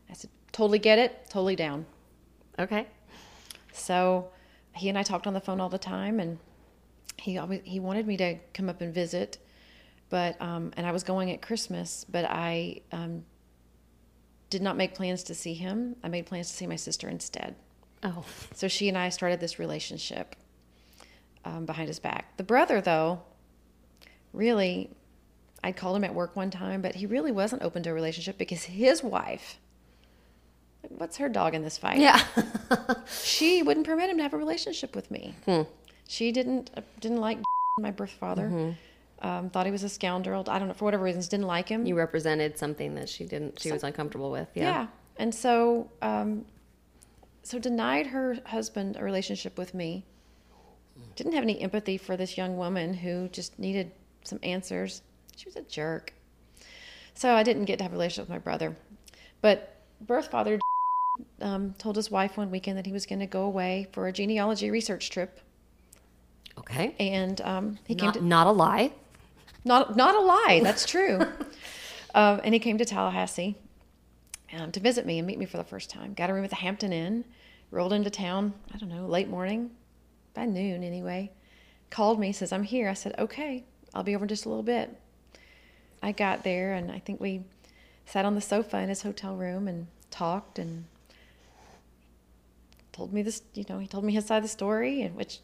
[0.09, 1.25] I said, Totally get it.
[1.29, 1.85] Totally down.
[2.59, 2.85] Okay.
[3.73, 4.29] So
[4.75, 6.37] he and I talked on the phone all the time, and
[7.17, 9.39] he always he wanted me to come up and visit,
[10.09, 13.23] but um, and I was going at Christmas, but I um,
[14.49, 15.95] did not make plans to see him.
[16.03, 17.55] I made plans to see my sister instead.
[18.03, 18.25] Oh.
[18.53, 20.35] So she and I started this relationship
[21.45, 22.37] um, behind his back.
[22.37, 23.21] The brother, though,
[24.33, 24.89] really,
[25.63, 28.37] I called him at work one time, but he really wasn't open to a relationship
[28.37, 29.59] because his wife.
[30.87, 31.99] What's her dog in this fight?
[31.99, 32.23] Yeah.
[33.23, 35.35] she wouldn't permit him to have a relationship with me.
[36.07, 37.39] She didn't uh, didn't like
[37.79, 38.75] my birth father.
[39.21, 40.45] Um, thought he was a scoundrel.
[40.47, 41.85] I don't know for whatever reasons didn't like him.
[41.85, 43.59] You represented something that she didn't.
[43.59, 44.47] She was uncomfortable with.
[44.55, 44.63] yeah.
[44.63, 44.87] Yeah.
[45.17, 46.45] and so um,
[47.43, 50.05] so denied her husband a relationship with me.
[51.15, 53.91] Didn't have any empathy for this young woman who just needed
[54.23, 55.01] some answers.
[55.35, 56.13] She was a jerk.
[57.13, 58.75] So I didn't get to have a relationship with my brother.
[59.41, 60.59] But birth father
[61.41, 64.13] um, told his wife one weekend that he was going to go away for a
[64.13, 65.39] genealogy research trip,
[66.57, 66.95] Okay.
[66.99, 68.91] and um, he came Not, to not a lie.
[69.63, 70.61] Not not a lie.
[70.63, 71.19] That's true.
[72.15, 73.55] um, and he came to Tallahassee
[74.53, 76.13] um, to visit me and meet me for the first time.
[76.13, 77.25] Got a room at the Hampton Inn.
[77.71, 78.53] Rolled into town.
[78.73, 79.69] I don't know, late morning,
[80.33, 81.31] by noon anyway.
[81.91, 82.89] Called me, says I'm here.
[82.89, 84.97] I said okay, I'll be over in just a little bit.
[86.01, 87.43] I got there and I think we
[88.05, 90.85] sat on the sofa in his hotel room and talked and
[92.91, 93.43] told me this.
[93.53, 95.39] You know, he told me his side of the story, and which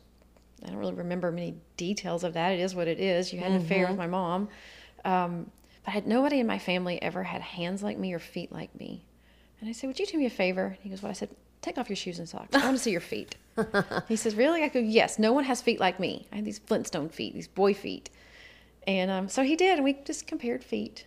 [0.63, 2.54] I don't really remember many details of that.
[2.54, 3.34] It is what it is.
[3.34, 4.48] You had an affair with my mom.
[5.04, 5.52] Um,
[5.84, 8.74] but I had nobody in my family ever had hands like me or feet like
[8.80, 9.06] me.
[9.60, 10.78] And I said, Would you do me a favor?
[10.82, 11.10] He goes, What?
[11.10, 11.30] I said,
[11.62, 12.56] Take off your shoes and socks.
[12.56, 13.36] I want to see your feet.
[14.08, 14.63] he says, Really?
[14.63, 16.28] I go, Yes, no one has feet like me.
[16.32, 18.10] I have these Flintstone feet, these boy feet.
[18.88, 21.06] And um, so he did, and we just compared feet.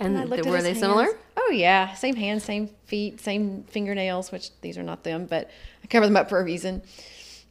[0.00, 0.80] And I looked th- at were they hands.
[0.80, 1.08] similar?
[1.36, 4.30] Oh yeah, same hands, same feet, same fingernails.
[4.30, 5.50] Which these are not them, but
[5.82, 6.82] I cover them up for a reason.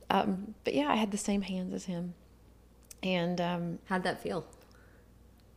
[0.10, 2.14] Um, but yeah, I had the same hands as him,
[3.04, 4.46] and um, How'd that feel?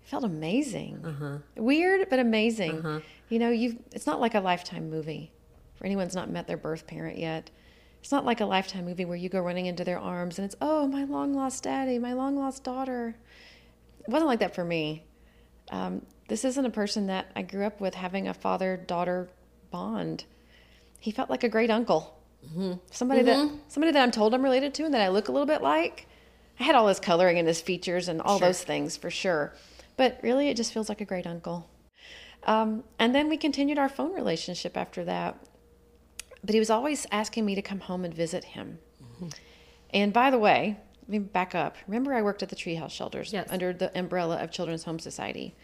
[0.03, 1.05] it felt amazing.
[1.05, 1.39] Uh-huh.
[1.57, 3.03] Weird, but amazing.
[3.29, 5.33] You know, you it's not like a lifetime movie.
[5.77, 7.51] For anyone who's not met their birth parent yet,
[8.01, 10.57] it's not like a lifetime movie where you go running into their arms and it's
[10.61, 13.15] oh my long lost daddy, my long lost daughter.
[14.01, 15.05] It wasn't like that for me.
[15.71, 19.29] Um, this isn't a person that I grew up with having a father daughter
[19.71, 20.25] bond.
[20.99, 22.73] He felt like a great uncle, Mm-hmm.
[22.91, 23.57] somebody that mm-hmm.
[23.69, 26.07] somebody that I'm told I'm related to and that I look a little bit like.
[26.59, 29.55] I had all his coloring and his features and all those things for sure,
[29.97, 31.69] but really it just feels like a great uncle.
[32.45, 35.37] Um, and then we continued our phone relationship after that.
[36.43, 38.79] But he was always asking me to come home and visit him.
[39.03, 39.29] Mm-hmm.
[39.93, 41.77] And by the way, let me back up.
[41.87, 43.49] Remember, I worked at the treehouse shelters Yes.
[43.51, 45.55] under the umbrella of Children's Home Society,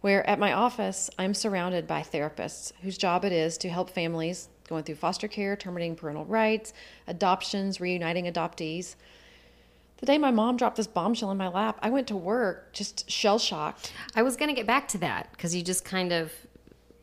[0.00, 4.48] where at my office, I'm surrounded by therapists whose job it is to help families
[4.72, 6.72] going through foster care, terminating parental rights,
[7.06, 8.94] adoptions, reuniting adoptees.
[9.98, 13.08] The day my mom dropped this bombshell in my lap, I went to work just
[13.10, 13.92] shell shocked.
[14.16, 16.32] I was going to get back to that because you just kind of,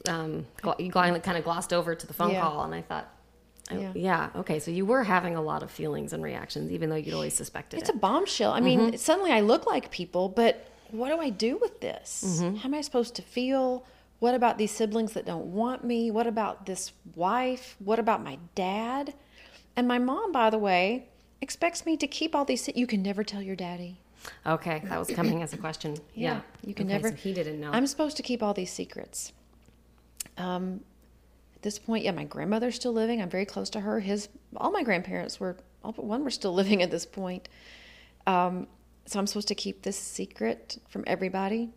[0.08, 0.48] um,
[0.80, 2.42] you kind of glossed over to the phone Yeah.
[2.42, 3.08] call, and I thought,
[3.72, 3.92] oh, Yeah.
[3.96, 4.30] yeah.
[4.38, 7.36] okay, so you were having a lot of feelings and reactions, even though you'd always
[7.36, 7.96] suspected It's it.
[7.96, 8.52] a bombshell.
[8.52, 12.42] I mean, suddenly I look like people, but what do I do with this?
[12.42, 13.86] How am I supposed to feel?
[14.20, 16.12] What about these siblings that don't want me?
[16.12, 17.76] What about this wife?
[17.80, 19.14] What about my dad?
[19.76, 21.08] And my mom, by the way,
[21.42, 22.64] expects me to keep all these.
[22.66, 23.98] se- You can never tell your daddy.
[24.46, 25.96] okay, that was coming as a question.
[26.14, 27.10] Yeah, you can Okay, never.
[27.10, 27.72] So he didn't know.
[27.72, 29.32] I'm supposed to keep all these secrets.
[30.38, 30.82] Um,
[31.56, 33.22] at this point, yeah, my grandmother's still living.
[33.22, 34.02] I'm very close to her.
[34.02, 34.28] His,
[34.58, 37.48] all my grandparents were, all but one were still living at this point.
[38.28, 38.68] Um,
[39.06, 41.70] so I'm supposed to keep this secret from everybody,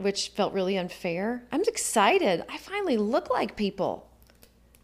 [0.00, 1.44] which felt really unfair.
[1.52, 2.42] I'm excited.
[2.48, 4.08] I finally look like people.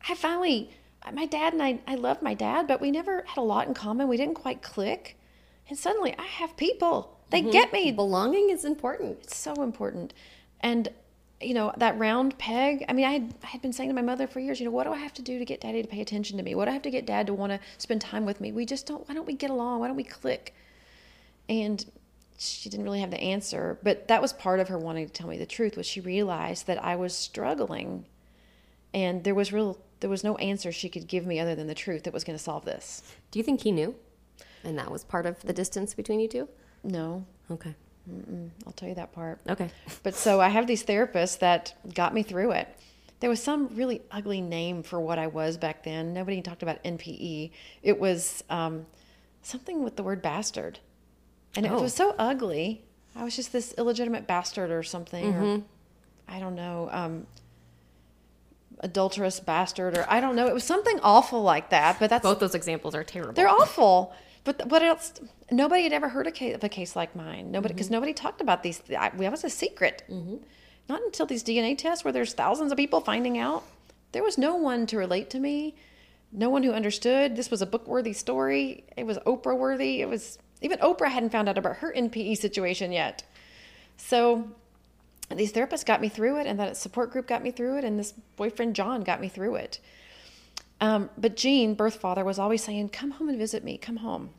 [0.09, 0.71] I finally,
[1.13, 3.75] my dad and I, I loved my dad, but we never had a lot in
[3.75, 4.09] common.
[4.09, 5.19] We didn't quite click.
[5.69, 7.19] And suddenly I have people.
[7.31, 7.51] They mm-hmm.
[7.51, 7.93] get me.
[7.93, 9.19] Belonging is important.
[9.23, 10.13] It's so important.
[10.61, 10.89] And,
[11.41, 14.03] you know, that round peg, I mean, I had, I had been saying to my
[14.03, 15.89] mother for years, you know, what do I have to do to get daddy to
[15.89, 16.55] pay attention to me?
[16.55, 18.53] What do I have to get dad to want to spend time with me?
[18.53, 19.81] We just don't, why don't we get along?
[19.81, 20.55] Why don't we click?
[21.49, 21.85] And
[22.39, 25.29] she didn't really have the answer, but that was part of her wanting to tell
[25.29, 28.05] me the truth was she realized that I was struggling
[28.93, 31.75] and there was real, there was no answer she could give me other than the
[31.75, 33.03] truth that was going to solve this.
[33.31, 33.95] Do you think he knew?
[34.65, 36.49] And that was part of the distance between you two?
[36.83, 37.75] No, Okay.
[38.67, 39.41] I'll tell you that part.
[39.49, 39.69] Okay.
[40.03, 42.69] But so I have these therapists that got me through it.
[43.19, 46.13] There was some really ugly name for what I was back then.
[46.13, 47.51] Nobody talked about NPE.
[47.83, 48.87] It was um,
[49.43, 50.79] something with the word bastard.
[51.57, 51.81] And it Oh.
[51.83, 52.85] was so ugly.
[53.15, 55.25] I was just this illegitimate bastard or something.
[55.35, 55.63] Or, Mm-hmm.
[56.29, 56.89] I don't know.
[56.93, 57.27] Um,
[58.81, 60.47] adulterous bastard or I don't know.
[60.47, 61.99] It was something awful like that.
[61.99, 63.33] But that's Both those examples are terrible.
[63.35, 64.13] they're awful.
[64.45, 65.15] But what else?
[65.51, 67.51] Nobody had ever heard a case, of a case like mine.
[67.51, 68.83] Nobody, because nobody talked about these.
[68.97, 70.05] I, that was a secret.
[70.89, 73.65] Not until these DNA tests, where there's thousands of people finding out.
[74.13, 75.75] There was no one to relate to me.
[76.31, 77.35] No one who understood.
[77.35, 78.85] This was a book-worthy story.
[78.97, 80.01] It was Oprah-worthy.
[80.01, 83.25] It was even Oprah hadn't found out about her NPE situation yet.
[83.97, 84.49] So
[85.35, 87.99] these therapists got me through it, and that support group got me through it, and
[87.99, 89.81] this boyfriend John got me through it.
[90.81, 93.79] Um, but Jean, birth father, was always saying, "Come home and visit me.
[93.79, 94.31] Come home."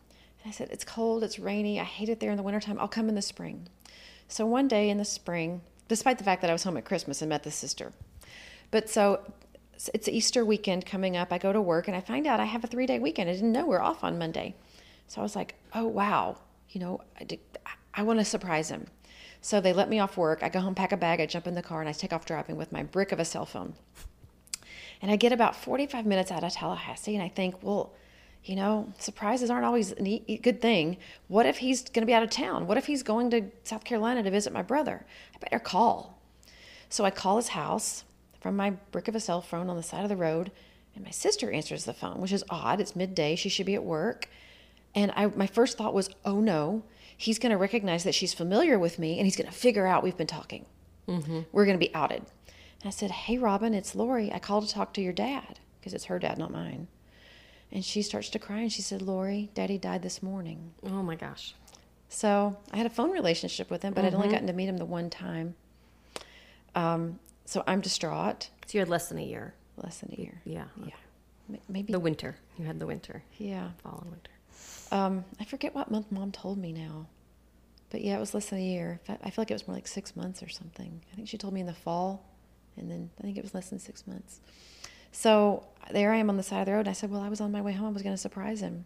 [0.47, 2.77] And I said, It's cold, it's rainy, I hate it there in the wintertime.
[2.79, 3.67] I'll come in the spring.
[4.29, 7.21] So one day in the spring, despite the fact that I was home at Christmas
[7.21, 7.91] and met this sister,
[8.71, 9.19] but so
[9.93, 11.33] it's Easter weekend coming up.
[11.33, 13.29] I go to work and I find out I have a three day weekend.
[13.29, 14.55] I didn't know we're off on Monday.
[15.07, 16.37] So I was like, oh, wow.
[16.69, 17.39] You know, I, did,
[17.93, 18.87] I want to surprise him.
[19.41, 20.43] So they let me off work.
[20.43, 22.25] I go home, pack a bag, I jump in the car, and I take off
[22.25, 23.73] driving with my brick of a cell phone.
[25.01, 27.93] And I get about 45 minutes out of Tallahassee and I think, well,
[28.43, 30.97] you know, surprises aren't always a good thing.
[31.27, 32.65] What if he's going to be out of town?
[32.65, 35.05] What if he's going to South Carolina to visit my brother?
[35.35, 36.21] I better call.
[36.89, 38.05] So I call his house
[38.39, 40.51] from my brick of a cell phone on the side of the road,
[40.95, 42.79] and my sister answers the phone, which is odd.
[42.79, 43.35] It's midday.
[43.35, 44.29] She should be at work.
[44.97, 46.81] And I, my first thought was, oh no,
[47.15, 50.03] he's going to recognize that she's familiar with me and he's going to figure out
[50.03, 50.65] we've been talking.
[51.07, 51.41] Mm-hmm.
[51.51, 52.23] We're going to be outed.
[52.81, 54.33] And I said, hey, Robin, it's Lori.
[54.33, 56.87] I called to talk to your dad because it's her dad, not mine.
[57.71, 60.73] And she starts to cry and she said, Lori, daddy died this morning.
[60.83, 61.53] Oh my gosh.
[62.09, 64.15] So I had a phone relationship with him, but mm-hmm.
[64.15, 65.53] I'd only gotten to meet him the one time.
[66.73, 68.49] Um, so I'm distraught.
[68.65, 69.53] So you had less than a year.
[69.75, 70.41] Less than a year.
[70.43, 70.65] Yeah.
[70.81, 70.95] Okay.
[71.49, 71.57] Yeah.
[71.69, 72.35] Maybe the winter.
[72.57, 73.21] You had the winter.
[73.37, 73.69] Yeah.
[73.83, 74.31] Fall and winter.
[74.91, 77.07] Um, I forget what month mom told me now,
[77.89, 78.99] but yeah, it was less than a year.
[79.07, 81.01] I feel like it was more like six months or something.
[81.11, 82.25] I think she told me in the fall,
[82.77, 84.39] and then I think it was less than six months.
[85.11, 86.81] So there I am on the side of the road.
[86.81, 87.87] And I said, Well, I was on my way home.
[87.87, 88.85] I was going to surprise him.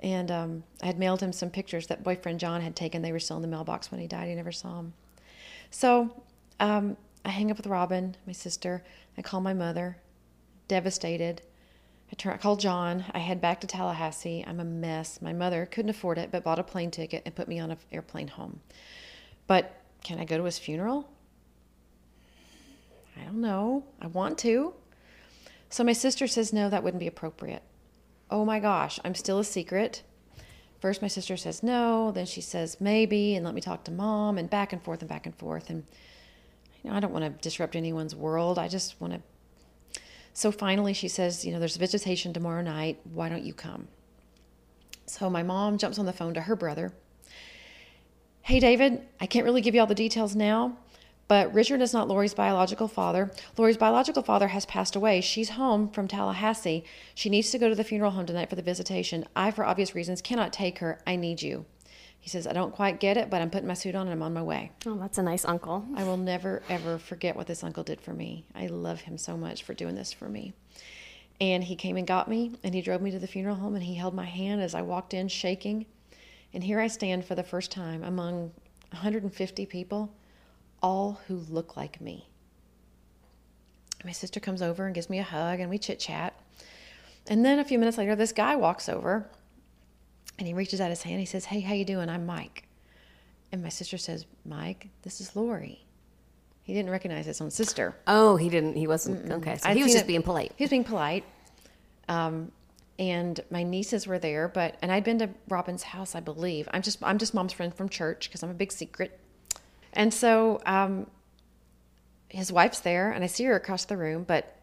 [0.00, 3.02] And um, I had mailed him some pictures that boyfriend John had taken.
[3.02, 4.28] They were still in the mailbox when he died.
[4.28, 4.92] He never saw them.
[5.70, 6.22] So
[6.60, 8.84] um, I hang up with Robin, my sister.
[9.16, 9.96] I call my mother,
[10.68, 11.42] devastated.
[12.14, 13.04] I, turn, I call John.
[13.12, 14.44] I head back to Tallahassee.
[14.46, 15.20] I'm a mess.
[15.20, 17.76] My mother couldn't afford it, but bought a plane ticket and put me on an
[17.90, 18.60] airplane home.
[19.48, 21.10] But can I go to his funeral?
[23.20, 23.82] I don't know.
[24.00, 24.74] I want to.
[25.70, 27.64] So my sister says, no, that wouldn't be appropriate.
[28.30, 30.04] Oh my gosh, I'm still a secret.
[30.78, 34.38] First, my sister says no, then she says maybe, and let me talk to mom,
[34.38, 35.68] and back and forth and back and forth.
[35.68, 35.82] And
[36.84, 38.56] you know, I don't want to disrupt anyone's world.
[38.56, 39.20] I just want to.
[40.34, 42.98] So finally, she says, you know, there's a visitation tomorrow night.
[43.04, 43.86] Why don't you come?
[45.06, 46.92] So my mom jumps on the phone to her brother.
[48.42, 50.76] Hey, David, I can't really give you all the details now,
[51.28, 53.30] but Richard is not Lori's biological father.
[53.56, 55.20] Lori's biological father has passed away.
[55.20, 56.84] She's home from Tallahassee.
[57.14, 59.24] She needs to go to the funeral home tonight for the visitation.
[59.36, 60.98] I, for obvious reasons, cannot take her.
[61.06, 61.64] I need you.
[62.24, 64.22] He says, I don't quite get it, but I'm putting my suit on and I'm
[64.22, 64.72] on my way.
[64.86, 65.84] Oh, that's a nice uncle.
[65.94, 68.46] I will never, ever forget what this uncle did for me.
[68.54, 70.54] I love him so much for doing this for me.
[71.38, 73.84] And he came and got me and he drove me to the funeral home and
[73.84, 75.84] he held my hand as I walked in shaking.
[76.54, 78.52] And here I stand for the first time among
[78.92, 80.10] 150 people
[80.82, 82.26] all who look like me.
[84.02, 86.40] My sister comes over and gives me a hug, and we chit chat.
[87.26, 89.28] And then a few minutes later, this guy walks over
[90.38, 91.20] and he reaches out his hand.
[91.20, 92.08] He says, Hey, how you doing?
[92.08, 92.66] I'm Mike.
[93.52, 95.84] And my sister says, Mike, this is Lori.
[96.62, 97.94] He didn't recognize his own sister.
[98.06, 98.76] Oh, he didn't.
[98.76, 99.26] He wasn't.
[99.26, 99.32] Mm-mm.
[99.38, 99.58] Okay.
[99.58, 100.52] So I'd he was just it, being polite.
[100.56, 101.24] He was being polite.
[102.08, 102.50] Um,
[102.98, 106.68] and my nieces were there, but and I'd been to Robin's house, I believe.
[106.72, 109.18] I'm just I'm just mom's friend from church because I'm a big secret.
[109.92, 111.06] And so um,
[112.28, 114.56] his wife's there, and I see her across the room, but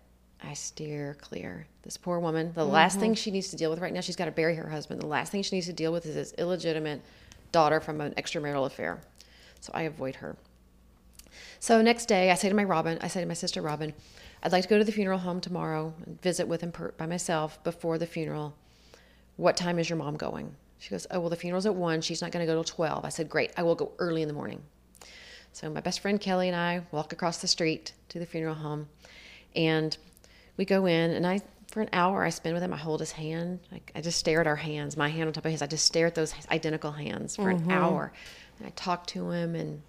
[0.44, 1.68] I steer clear.
[1.84, 2.72] This poor woman, the mm-hmm.
[2.72, 5.02] last thing she needs to deal with right now, she's got to bury her husband.
[5.02, 7.02] The last thing she needs to deal with is this illegitimate
[7.52, 9.02] daughter from an extramarital affair.
[9.60, 10.36] So I avoid her.
[11.60, 13.94] So next day, I say to my Robin, I say to my sister Robin,
[14.44, 17.06] I'd like to go to the funeral home tomorrow and visit with him per- by
[17.06, 18.56] myself before the funeral.
[19.38, 20.56] What time is your mom going?
[20.80, 22.02] She goes, Oh, well, the funeral's at 1.
[22.02, 23.06] She's not going to go till 12.
[23.06, 23.52] I said, Great.
[23.56, 24.64] I will go early in the morning.
[25.54, 28.88] So my best friend Kelly and I walk across the street to the funeral home,
[29.56, 29.96] and
[30.62, 31.12] we go in.
[31.12, 32.72] And I, for an hour, I spend with him.
[32.72, 33.60] I hold his hand.
[33.74, 34.96] I, I just stare at our hands.
[34.96, 35.64] My hand on top of his.
[35.64, 37.70] I just stare at those identical hands for mm-hmm.
[37.70, 38.14] an hour.
[38.60, 39.82] And I talk to him and,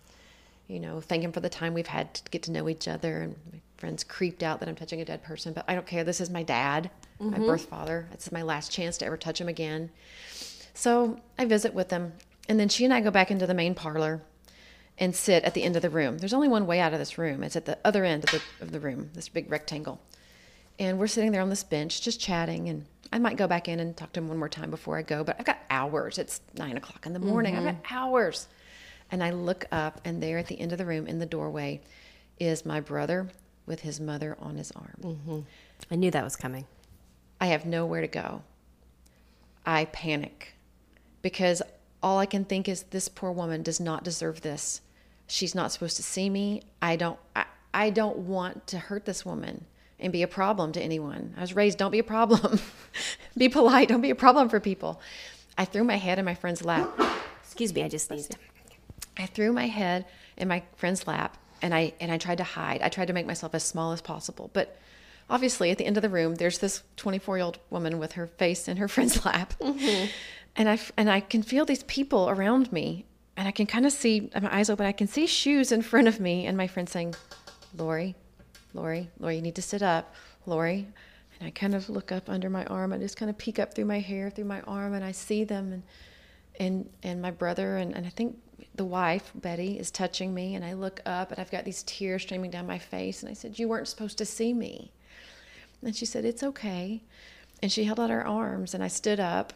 [0.66, 3.20] you know, thank him for the time we've had to get to know each other.
[3.20, 6.04] And my friend's creeped out that I'm touching a dead person, but I don't care.
[6.04, 7.32] This is my dad, mm-hmm.
[7.32, 8.08] my birth father.
[8.12, 9.90] It's my last chance to ever touch him again.
[10.72, 12.14] So I visit with them.
[12.48, 14.22] And then she and I go back into the main parlor
[14.96, 16.16] and sit at the end of the room.
[16.16, 17.42] There's only one way out of this room.
[17.42, 20.00] It's at the other end of the, of the room, this big rectangle.
[20.78, 22.68] And we're sitting there on this bench just chatting.
[22.68, 25.02] And I might go back in and talk to him one more time before I
[25.02, 26.18] go, but I've got hours.
[26.18, 27.54] It's nine o'clock in the morning.
[27.54, 27.68] Mm-hmm.
[27.68, 28.48] I've got hours.
[29.11, 31.82] And I look up, and there at the end of the room in the doorway
[32.40, 33.28] is my brother
[33.66, 34.96] with his mother on his arm.
[35.02, 35.40] Mm-hmm.
[35.90, 36.66] I knew that was coming.
[37.40, 38.42] I have nowhere to go.
[39.66, 40.54] I panic
[41.20, 41.62] because
[42.02, 44.80] all I can think is this poor woman does not deserve this.
[45.26, 46.62] She's not supposed to see me.
[46.80, 49.66] I don't I, I don't want to hurt this woman
[49.98, 51.35] and be a problem to anyone.
[51.37, 52.61] I was raised don't be a problem.
[53.37, 55.00] be polite, don't be a problem for people.
[55.57, 56.88] I threw my head in my friend's lap.
[57.42, 58.37] Excuse me, I just sneezed.
[59.16, 62.83] I threw my head in my friend's lap and I and I tried to hide.
[62.83, 64.50] I tried to make myself as small as possible.
[64.52, 64.76] But
[65.31, 68.78] obviously at the end of the room there's this 24-year-old woman with her face in
[68.78, 69.55] her friend's lap.
[69.61, 70.07] Mm-hmm.
[70.57, 73.05] And I and I can feel these people around me
[73.37, 74.87] and I can kind of see my eyes open.
[74.87, 77.14] I can see shoes in front of me and my friend saying,
[77.76, 78.14] "Lori,
[78.74, 80.14] Lori, Lori, you need to sit up.
[80.46, 80.87] Lori."
[81.38, 82.92] And I kind of look up under my arm.
[82.92, 85.44] I just kind of peek up through my hair, through my arm, and I see
[85.44, 85.82] them and
[86.61, 88.37] and and my brother and, and I think
[88.74, 92.22] the wife, Betty, is touching me and I look up and I've got these tears
[92.22, 94.92] streaming down my face and I said, You weren't supposed to see me.
[95.82, 97.02] And she said, It's okay.
[97.62, 99.52] And she held out her arms and I stood up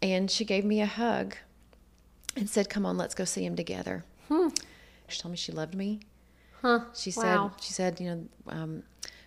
[0.00, 1.36] and she gave me a hug
[2.36, 4.04] and said, Come on, let's go see him together.
[4.28, 4.48] Hmm.
[5.08, 6.00] She told me she loved me.
[6.62, 6.80] Huh.
[6.94, 7.50] She Wow.
[7.52, 8.82] said, she said, you know, um,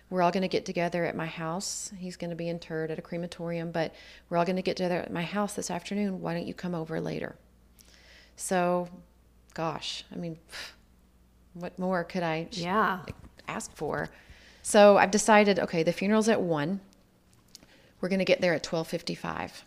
[0.08, 1.92] we're all going to get together at my house.
[1.98, 3.94] He's going to be interred at a crematorium, but
[4.28, 6.20] we're all going to get together at my house this afternoon.
[6.20, 7.36] Why don't you come over later?
[8.36, 8.88] So,
[9.54, 10.38] gosh, I mean,
[11.54, 13.00] what more could I Yeah.
[13.48, 14.08] ask for?
[14.62, 16.80] So I've decided, okay, the funeral's at one.
[18.00, 19.64] We're going to get there at twelve fifty-five.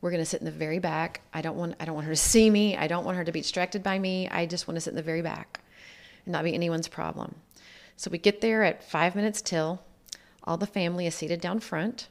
[0.00, 1.20] We're going to sit in the very back.
[1.34, 2.76] I don't want I don't want her to see me.
[2.76, 4.28] I don't want her to be distracted by me.
[4.28, 5.60] I just want to sit in the very back
[6.28, 7.36] not be anyone's problem.
[7.96, 9.82] So we get there at five minutes till.
[10.44, 12.08] All the family is seated down front,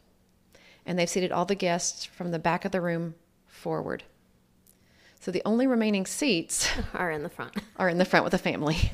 [0.86, 3.16] and they've seated all the guests from the back of the room
[3.48, 4.04] forward.
[5.20, 7.56] So the only remaining seats Are in the front.
[7.78, 8.92] are in the front with the family.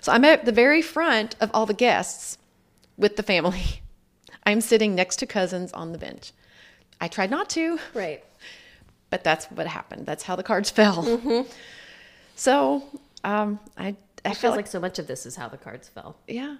[0.00, 2.38] So I'm at the very front of all the guests
[2.96, 3.82] with the family.
[4.44, 6.30] I'm sitting next to cousins on the bench.
[7.00, 8.22] I tried not to, Right.
[9.10, 10.06] but that's what happened.
[10.06, 11.44] That's how the cards fell.
[12.36, 12.84] So
[13.24, 13.96] um, I,
[14.26, 16.16] I It feels like, like so much of this is how the cards fell.
[16.26, 16.56] yeah.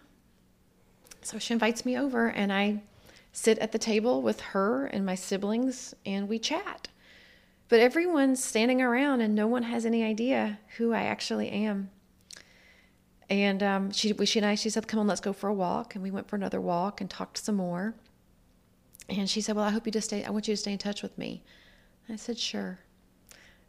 [1.23, 2.83] So she invites me over, and I
[3.33, 6.89] sit at the table with her and my siblings, and we chat.
[7.69, 11.91] But everyone's standing around, and no one has any idea who I actually am.
[13.29, 15.55] And um, she, we- she and I, she said, "Come on, let's go for a
[15.55, 17.95] walk." And we went for another walk and talked some more.
[19.09, 20.23] And she said, "Well, I hope you just stay.
[20.25, 21.43] I want you to stay in touch with me."
[22.09, 22.79] I said, "Sure."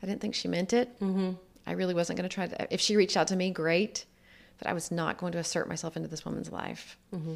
[0.04, 1.00] I didn't think she meant it.
[1.00, 1.32] Mm-hmm.
[1.68, 2.74] I really wasn't going to try to.
[2.74, 4.06] If she reached out to me, great,
[4.58, 7.36] but I was not going to assert myself into this woman's life, mm-hmm.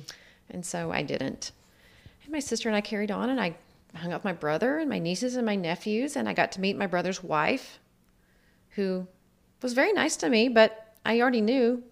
[0.49, 1.51] and so I didn't.
[2.23, 3.55] And my sister and I carried on, and I
[3.93, 6.61] hung out with my brother and my nieces and my nephews, and I got to
[6.61, 7.79] meet my brother's wife,
[8.71, 9.05] who
[9.61, 11.83] was very nice to me, but I already knew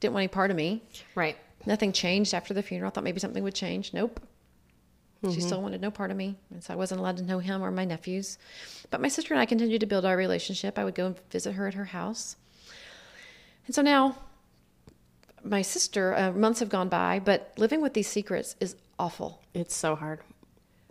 [0.00, 0.82] didn't want any part of me.
[1.14, 1.36] Right.
[1.64, 2.88] Nothing changed after the funeral.
[2.88, 3.92] I thought maybe something would change.
[3.92, 4.20] Nope.
[5.30, 6.36] She still wanted no part of me.
[6.50, 8.38] And so I wasn't allowed to know him or my nephews.
[8.90, 10.78] But my sister and I continued to build our relationship.
[10.78, 12.36] I would go and visit her at her house.
[13.66, 14.16] And so now,
[15.44, 19.40] my sister, uh, months have gone by, but living with these secrets is awful.
[19.54, 20.20] It's so hard.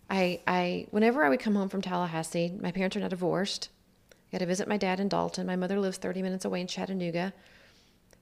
[0.09, 3.69] I, I, whenever I would come home from Tallahassee, my parents are now divorced.
[4.11, 5.45] I got to visit my dad in Dalton.
[5.45, 7.33] My mother lives 30 minutes away in Chattanooga.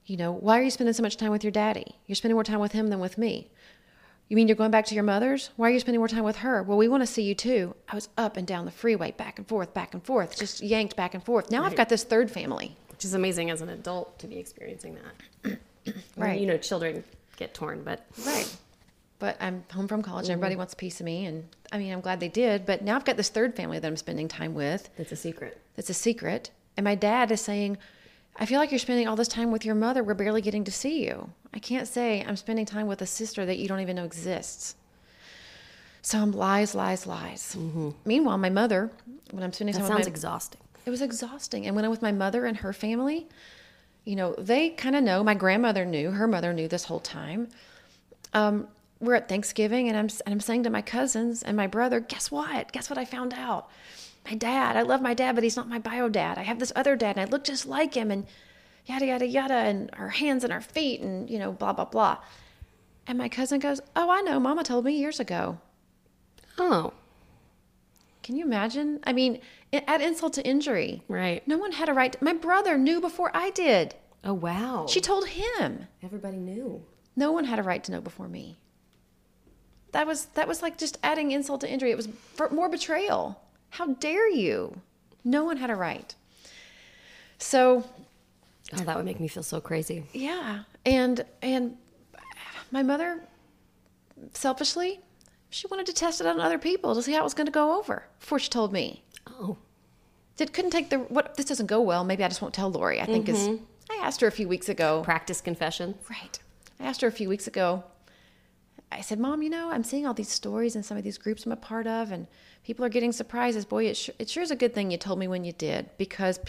[0.05, 1.95] You know, why are you spending so much time with your daddy?
[2.07, 3.51] You're spending more time with him than with me.
[4.29, 5.49] You mean you're going back to your mother's?
[5.55, 6.61] Why are you spending more time with her?
[6.63, 7.75] Well, we want to see you too.
[7.89, 10.95] I was up and down the freeway, back and forth, back and forth, just yanked
[10.95, 11.49] back and forth.
[11.49, 12.75] Now I've got this third family.
[12.91, 14.97] Which is amazing as an adult to be experiencing
[15.43, 15.57] that.
[16.17, 16.39] Right.
[16.39, 17.03] You know, children
[17.37, 18.55] get torn, but Right.
[19.17, 20.25] But I'm home from college.
[20.25, 21.25] and Everybody wants a piece of me.
[21.25, 22.65] And I mean, I'm glad they did.
[22.65, 24.89] But now I've got this third family that I'm spending time with.
[24.97, 25.59] it's a secret.
[25.75, 26.51] that's a secret.
[26.77, 27.77] And my dad is saying,
[28.37, 30.03] I feel like you're spending all this time with your mother.
[30.03, 31.31] We're barely getting to see you.
[31.53, 34.75] I can't say I'm spending time with a sister that you don't even know exists.
[36.01, 37.57] So I'm lies, lies, lies.
[38.05, 38.91] Meanwhile, my mother,
[39.31, 40.61] when I'm spending That time sounds with my, exhausting.
[40.85, 41.65] it was exhausting.
[41.65, 43.27] And when I'm with my mother and her family,
[44.05, 45.23] you know, they kind of know.
[45.23, 46.11] My grandmother knew.
[46.11, 47.49] Her mother knew this whole time.
[48.33, 48.67] Um,
[49.01, 52.31] we're at Thanksgiving, and I'm and I'm saying to my cousins and my brother, "Guess
[52.31, 52.71] what?
[52.71, 53.69] Guess what I found out?
[54.25, 54.77] My dad.
[54.77, 56.37] I love my dad, but he's not my bio dad.
[56.37, 58.25] I have this other dad, and I look just like him, and
[58.89, 62.17] yada yada yada, and our hands and our feet, and you know, blah blah blah."
[63.07, 64.39] And my cousin goes, "Oh, I know.
[64.39, 65.59] Mama told me years ago."
[66.57, 66.91] Oh,
[68.23, 68.99] Can you imagine?
[69.05, 69.39] I mean,
[69.73, 71.01] add insult to injury.
[71.07, 71.47] right.
[71.47, 72.11] No one had a right.
[72.13, 73.95] To, my brother knew before I did.
[74.25, 74.85] Oh, wow.
[74.89, 75.87] She told him.
[76.03, 76.83] Everybody knew.
[77.15, 78.57] No one had a right to know before me.
[79.93, 81.91] That was that was like just adding insult to injury.
[81.91, 83.41] It was for more betrayal.
[83.71, 84.81] How dare you?
[85.23, 86.13] No one had a right.
[87.37, 87.85] So
[88.73, 90.05] Oh, that would make me feel so crazy.
[90.13, 91.75] yeah, and and
[92.71, 93.21] my mother,
[94.33, 94.99] selfishly,
[95.49, 97.51] she wanted to test it on other people to see how it was going to
[97.51, 99.03] go over before she told me.
[99.27, 99.57] Oh,
[100.37, 102.03] It couldn't take the what this doesn't go well.
[102.03, 103.01] Maybe I just won't tell Lori.
[103.01, 103.37] I think is.
[103.37, 103.63] Mm-hmm.
[103.91, 105.01] I asked her a few weeks ago.
[105.03, 105.95] practice confession.
[106.09, 106.39] Right.
[106.79, 107.83] I asked her a few weeks ago,
[108.91, 111.45] I said, Mom, you know, I'm seeing all these stories in some of these groups
[111.45, 112.27] I'm a part of, and
[112.63, 113.65] people are getting surprises.
[113.65, 115.89] Boy, it sure, it sure is a good thing you told me when you did,
[115.97, 116.39] because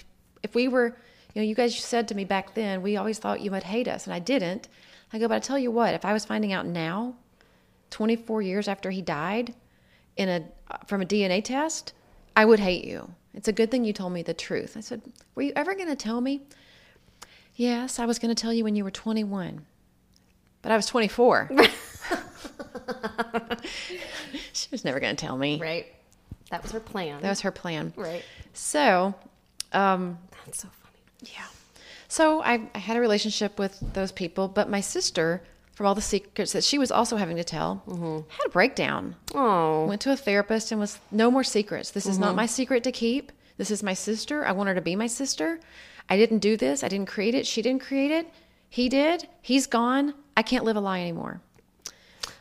[0.42, 0.96] if we were,
[1.34, 3.88] you know, you guys said to me back then, we always thought you would hate
[3.88, 4.68] us, and I didn't.
[5.12, 7.14] I go, but I tell you what, if I was finding out now,
[7.90, 9.54] 24 years after he died,
[10.16, 10.44] in a
[10.86, 11.92] from a DNA test,
[12.36, 13.14] I would hate you.
[13.34, 14.76] It's a good thing you told me the truth.
[14.76, 15.02] I said,
[15.34, 16.42] Were you ever going to tell me?
[17.54, 19.64] Yes, I was going to tell you when you were 21,
[20.62, 21.50] but I was 24.
[24.52, 25.60] she was never going to tell me.
[25.60, 25.86] Right.
[26.50, 27.22] That was her plan.
[27.22, 27.92] That was her plan.
[27.96, 28.24] right.
[28.52, 29.14] So,
[29.72, 30.79] um, That's so funny.
[31.22, 31.46] Yeah.
[32.08, 35.42] So I, I had a relationship with those people, but my sister,
[35.74, 37.82] from all the secrets that she was also having to tell,
[38.28, 39.14] had a breakdown.
[39.34, 39.86] Oh.
[39.86, 41.90] Went to a therapist and was no more secrets.
[41.90, 43.30] This is not my secret to keep.
[43.58, 44.44] This is my sister.
[44.44, 45.60] I want her to be my sister.
[46.08, 46.82] I didn't do this.
[46.82, 47.46] I didn't create it.
[47.46, 48.28] She didn't create it.
[48.68, 49.28] He did.
[49.42, 50.14] He's gone.
[50.36, 51.40] I can't live a lie anymore.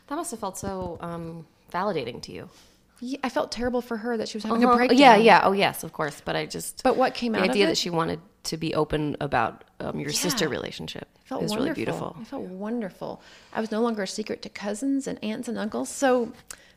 [0.08, 2.48] That must have felt so um, validating to you.
[3.00, 4.72] Yeah, I felt terrible for her that she was having Uh-huh.
[4.74, 4.98] a breakdown.
[4.98, 5.40] Yeah, yeah.
[5.44, 6.20] Oh, yes, of course.
[6.24, 6.82] But I just.
[6.82, 10.00] But what came the out of idea that she wanted to be open about um,
[10.00, 11.64] your sister relationship It felt is wonderful.
[11.64, 12.16] really beautiful.
[12.20, 13.22] It felt wonderful.
[13.52, 15.88] I was no longer a secret to cousins and aunts and uncles.
[15.90, 16.32] So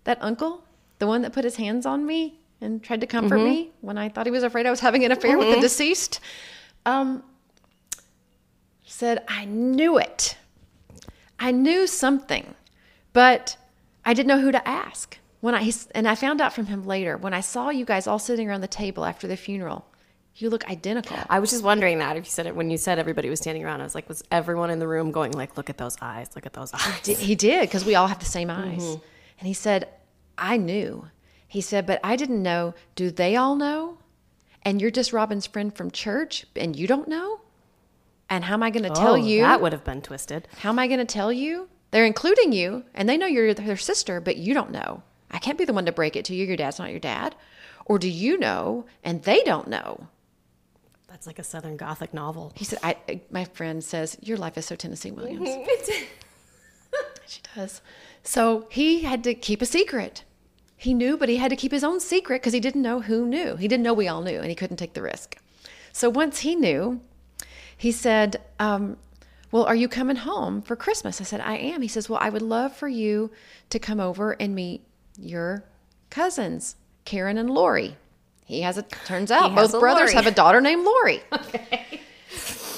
[0.05, 0.63] that uncle,
[0.99, 3.45] the one that put his hands on me and tried to comfort Mm-hmm.
[3.45, 6.19] me when I thought he was afraid I was having an affair with the deceased,
[6.85, 7.23] um,
[8.85, 10.37] said, I knew it.
[11.39, 12.55] I knew something,
[13.11, 13.57] but
[14.05, 15.17] I didn't know who to ask.
[15.43, 18.17] When I and I found out from him later when I saw you guys all
[18.17, 19.85] sitting around the table after the funeral.
[20.35, 21.17] You look identical.
[21.29, 23.65] I was just wondering that if you said it when you said everybody was standing
[23.65, 23.81] around.
[23.81, 26.45] I was like, was everyone in the room going like, look at those eyes, look
[26.45, 27.05] at those eyes?
[27.05, 28.83] He did because we all have the same eyes.
[28.83, 29.03] Mm-hmm.
[29.39, 29.89] And he said,
[30.37, 31.09] I knew.
[31.45, 32.73] He said, but I didn't know.
[32.95, 33.97] Do they all know?
[34.61, 37.41] And you're just Robin's friend from church and you don't know?
[38.29, 39.41] And how am I going to tell Oh, you?
[39.41, 40.47] that would have been twisted.
[40.59, 41.67] How am I going to tell you?
[41.91, 45.03] They're including you and they know you're their sister, but you don't know.
[45.33, 46.45] I can't be the one to break it to you.
[46.45, 47.35] Your dad's not your dad.
[47.85, 50.07] Or do you know and they don't know?
[51.09, 52.53] That's like a Southern Gothic novel.
[52.55, 55.49] He said, I, my friend says, Your life is so Tennessee Williams.
[57.25, 57.81] She does.
[58.23, 60.23] So he had to keep a secret.
[60.75, 63.25] He knew, but he had to keep his own secret because he didn't know who
[63.25, 63.55] knew.
[63.55, 65.37] He didn't know we all knew, and he couldn't take the risk.
[65.93, 67.01] So once he knew,
[67.77, 68.97] he said, um,
[69.51, 71.21] Well, are you coming home for Christmas?
[71.21, 71.81] I said, I am.
[71.81, 73.31] He says, Well, I would love for you
[73.69, 74.83] to come over and meet
[75.17, 75.63] your
[76.09, 77.95] cousins, Karen and Lori.
[78.45, 80.13] He has a, turns out, both brothers Lori.
[80.15, 81.21] have a daughter named Lori.
[81.33, 82.01] Okay.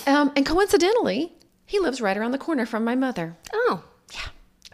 [0.07, 1.33] Um, and coincidentally,
[1.65, 3.35] he lives right around the corner from my mother.
[3.51, 3.83] Oh,
[4.13, 4.19] Yeah,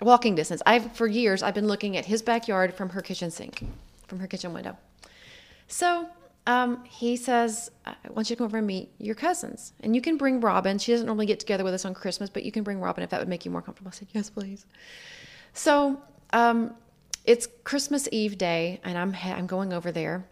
[0.01, 0.61] walking distance.
[0.65, 3.63] I've for years I've been looking at his backyard from her kitchen sink,
[4.07, 4.75] from her kitchen window.
[5.67, 6.09] So
[6.47, 10.01] um, he says, "I want you to come over and meet your cousins, and you
[10.01, 10.77] can bring Robin.
[10.77, 13.09] She doesn't normally get together with us on Christmas, but you can bring Robin if
[13.11, 14.65] that would make you more comfortable." I said, "Yes, please."
[15.53, 16.01] So
[16.33, 16.73] um,
[17.25, 20.25] it's Christmas Eve day, and I'm I'm going over there,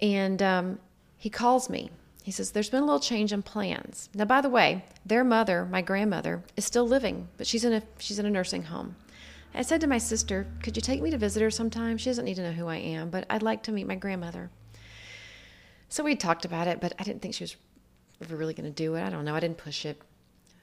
[0.00, 0.78] and um,
[1.16, 1.90] he calls me.
[2.22, 4.08] He says, There's been a little change in plans.
[4.14, 7.82] Now, by the way, their mother, my grandmother, is still living, but she's in a,
[7.98, 8.96] she's in a nursing home.
[9.54, 11.98] I said to my sister, Could you take me to visit her sometime?
[11.98, 14.50] She doesn't need to know who I am, but I'd like to meet my grandmother.
[15.88, 17.56] So we talked about it, but I didn't think she was
[18.22, 19.02] ever really going to do it.
[19.02, 19.34] I don't know.
[19.34, 20.00] I didn't push it.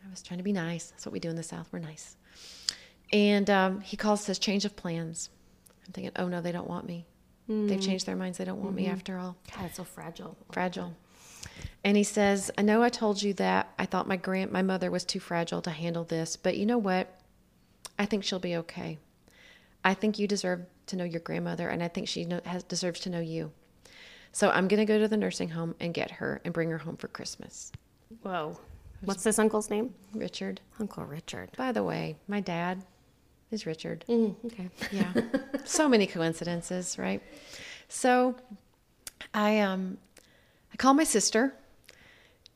[0.05, 0.91] I was trying to be nice.
[0.91, 1.67] That's what we do in the South.
[1.71, 2.15] We're nice.
[3.11, 5.29] And um, he calls, says, Change of plans.
[5.87, 7.05] I'm thinking, Oh, no, they don't want me.
[7.47, 7.79] They've hmm.
[7.79, 8.37] changed their minds.
[8.37, 8.93] They don't want me mm-hmm.
[8.93, 10.35] after all God, it's so fragile.
[10.51, 10.93] fragile.
[11.83, 13.73] And he says, "I know I told you that.
[13.79, 16.77] I thought my grand my mother was too fragile to handle this, but you know
[16.77, 17.21] what?
[17.97, 18.97] I think she'll be okay.
[19.83, 22.99] I think you deserve to know your grandmother, and I think she know, has deserves
[23.01, 23.51] to know you.
[24.33, 26.79] So I'm going to go to the nursing home and get her and bring her
[26.79, 27.71] home for Christmas."
[28.23, 28.59] Whoa.
[29.01, 29.93] What's this uncle's name?
[30.13, 30.59] Richard.
[30.79, 31.51] Uncle Richard.
[31.55, 32.83] By the way, my dad
[33.51, 34.03] is Richard.
[34.07, 34.69] Mm, okay.
[34.91, 35.11] Yeah.
[35.65, 37.21] so many coincidences, right?
[37.87, 38.35] So
[39.33, 39.97] I um
[40.73, 41.53] I call my sister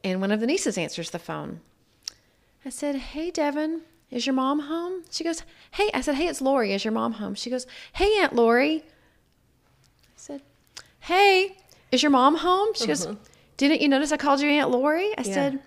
[0.03, 1.61] and one of the nieces answers the phone.
[2.65, 5.03] I said, Hey Devin, is your mom home?
[5.09, 7.35] She goes, Hey, I said, Hey, it's Lori, is your mom home?
[7.35, 8.83] She goes, Hey Aunt Lori.
[8.83, 10.41] I said,
[10.99, 11.57] Hey,
[11.91, 12.73] is your mom home?
[12.73, 13.07] She goes,
[13.57, 15.11] Didn't you notice I called you Aunt Lori?
[15.17, 15.59] I said,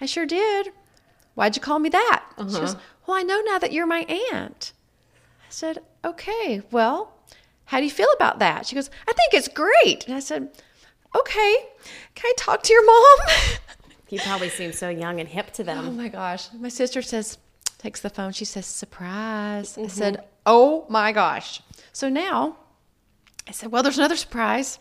[0.00, 0.70] I sure did.
[1.34, 2.24] Why'd you call me that?
[2.38, 2.76] She goes,
[3.06, 4.00] Well, I know now that you're my
[4.32, 4.72] aunt.
[5.42, 7.14] I said, Okay, well,
[7.66, 8.66] how do you feel about that?
[8.66, 10.06] She goes, I think it's great.
[10.06, 10.50] And I said,
[11.16, 11.56] Okay,
[12.14, 13.18] can I talk to your mom?
[14.06, 15.88] He probably seems so young and hip to them.
[15.88, 16.52] oh my gosh.
[16.52, 17.38] My sister says,
[17.78, 18.32] takes the phone.
[18.32, 19.76] She says, Surprise.
[19.76, 19.88] I mm-hmm.
[19.88, 21.62] said, Oh my gosh.
[21.92, 22.56] So now
[23.48, 24.78] I said, Well, there's another surprise.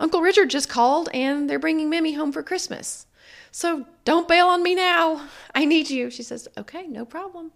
[0.00, 3.06] Uncle Richard just called and they're bringing Mimi home for Christmas.
[3.50, 5.28] So don't bail on me now.
[5.54, 6.10] I need you.
[6.10, 7.52] She says, Okay, no problem.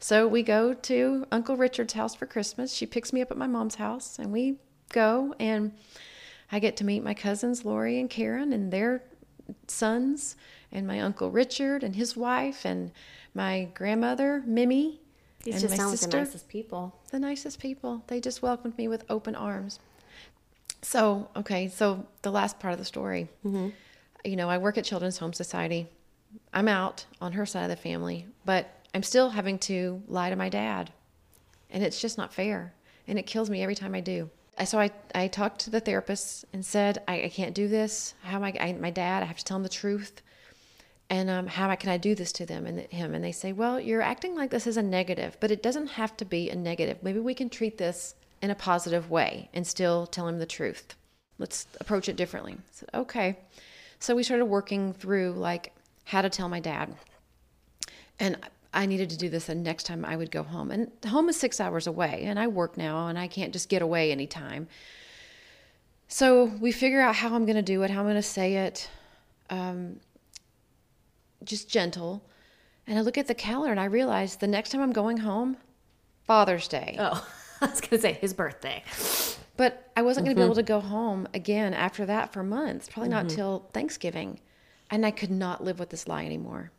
[0.00, 2.72] So we go to Uncle Richard's house for Christmas.
[2.72, 4.56] She picks me up at my mom's house, and we
[4.92, 5.72] go, and
[6.50, 9.02] I get to meet my cousins, Lori and Karen, and their
[9.68, 10.36] sons,
[10.72, 12.92] and my Uncle Richard and his wife, and
[13.34, 15.00] my grandmother, Mimi.
[15.42, 16.16] These and just my sound like sister.
[16.16, 16.96] the nicest people.
[17.10, 18.02] The nicest people.
[18.06, 19.80] They just welcomed me with open arms.
[20.82, 23.28] So, okay, so the last part of the story.
[23.44, 23.68] Mm-hmm.
[24.24, 25.88] You know, I work at Children's Home Society.
[26.54, 30.36] I'm out on her side of the family, but I'm still having to lie to
[30.36, 30.92] my dad.
[31.70, 32.74] And it's just not fair.
[33.06, 34.30] And it kills me every time I do.
[34.64, 38.14] So I, I talked to the therapist and said, I, I can't do this.
[38.22, 40.20] How am I, I, my dad, I have to tell him the truth.
[41.08, 43.14] And um, how can I do this to them and him?
[43.14, 46.16] And they say, well, you're acting like this is a negative, but it doesn't have
[46.18, 46.98] to be a negative.
[47.02, 50.94] Maybe we can treat this in a positive way and still tell him the truth.
[51.38, 52.52] Let's approach it differently.
[52.52, 53.38] I said, okay.
[53.98, 55.72] So we started working through like
[56.04, 56.94] how to tell my dad.
[58.18, 58.36] And
[58.72, 60.70] I needed to do this the next time I would go home.
[60.70, 63.82] And home is six hours away, and I work now, and I can't just get
[63.82, 64.68] away anytime.
[66.06, 68.56] So we figure out how I'm going to do it, how I'm going to say
[68.56, 68.88] it,
[69.48, 70.00] um,
[71.44, 72.28] just gentle.
[72.86, 75.56] And I look at the calendar and I realize the next time I'm going home,
[76.24, 76.96] Father's Day.
[76.98, 77.26] Oh,
[77.60, 78.82] I was going to say his birthday.
[79.56, 82.88] But I wasn't going to be able to go home again after that for months,
[82.88, 84.40] probably not till Thanksgiving.
[84.90, 86.72] And I could not live with this lie anymore.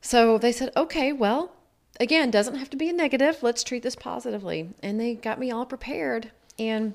[0.00, 1.52] So they said, okay, well,
[1.98, 3.42] again, doesn't have to be a negative.
[3.42, 4.70] Let's treat this positively.
[4.82, 6.30] And they got me all prepared.
[6.58, 6.94] And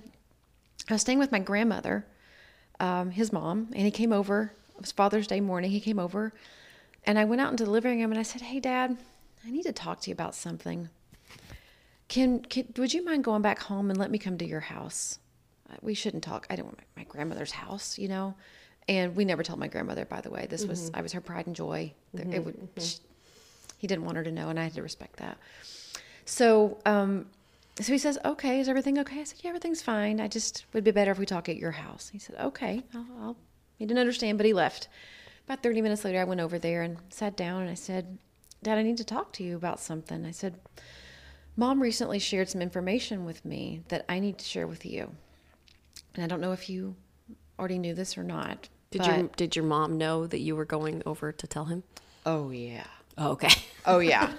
[0.90, 2.06] I was staying with my grandmother,
[2.80, 4.54] um, his mom, and he came over.
[4.76, 5.72] It was Father's Day morning.
[5.72, 6.34] He came over.
[7.04, 8.98] And I went out into the living room and I said, hey, Dad,
[9.46, 10.90] I need to talk to you about something.
[12.08, 15.20] Can, can would you mind going back home and let me come to your house?
[15.82, 16.46] We shouldn't talk.
[16.50, 18.36] I don't want my, my grandmother's house, you know.
[18.88, 20.48] And we never told my grandmother, by the way.
[20.50, 20.98] This was mm-hmm.
[20.98, 21.94] I was her pride and joy.
[22.14, 22.80] There- It mm-hmm, would, mm-hmm.
[22.82, 22.96] sh
[23.78, 25.38] he didn't want her to know, and I had to respect that.
[26.26, 27.26] So, um,
[27.80, 30.20] so he says, "Okay, is everything okay?" I said, "Yeah, everything's fine.
[30.20, 33.06] I just would be better if we talk at your house." He said, "Okay." I'll,
[33.22, 33.38] I'll,
[33.78, 34.88] he didn't understand, but he left.
[35.46, 38.20] About thirty minutes later, I went over there and sat down, and I said,
[38.62, 40.60] "Dad, I need to talk to you about something." I said,
[41.56, 45.12] Mom recently shared some information with me that I need to share with you.
[46.16, 46.96] And I don't know if you
[47.62, 48.68] already knew this or not.
[48.90, 51.84] Did your did your mom know that you were going over to tell him?
[52.26, 52.84] Oh, yeah.
[53.18, 53.50] Oh, okay.
[53.86, 54.32] Oh, yeah.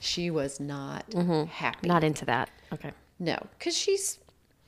[0.00, 1.04] she was not
[1.50, 1.86] happy.
[1.88, 2.50] Not into that.
[2.72, 2.90] Okay.
[3.18, 4.18] No, because she's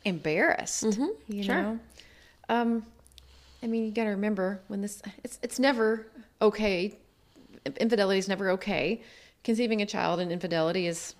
[0.04, 0.84] embarrassed.
[1.28, 1.62] You Sure.
[1.62, 1.78] know,
[2.48, 2.84] um,
[3.62, 6.06] I mean, you got to remember when this it's it's never
[6.40, 6.96] okay.
[7.78, 9.02] Infidelity is never okay.
[9.44, 11.14] Conceiving a child in infidelity is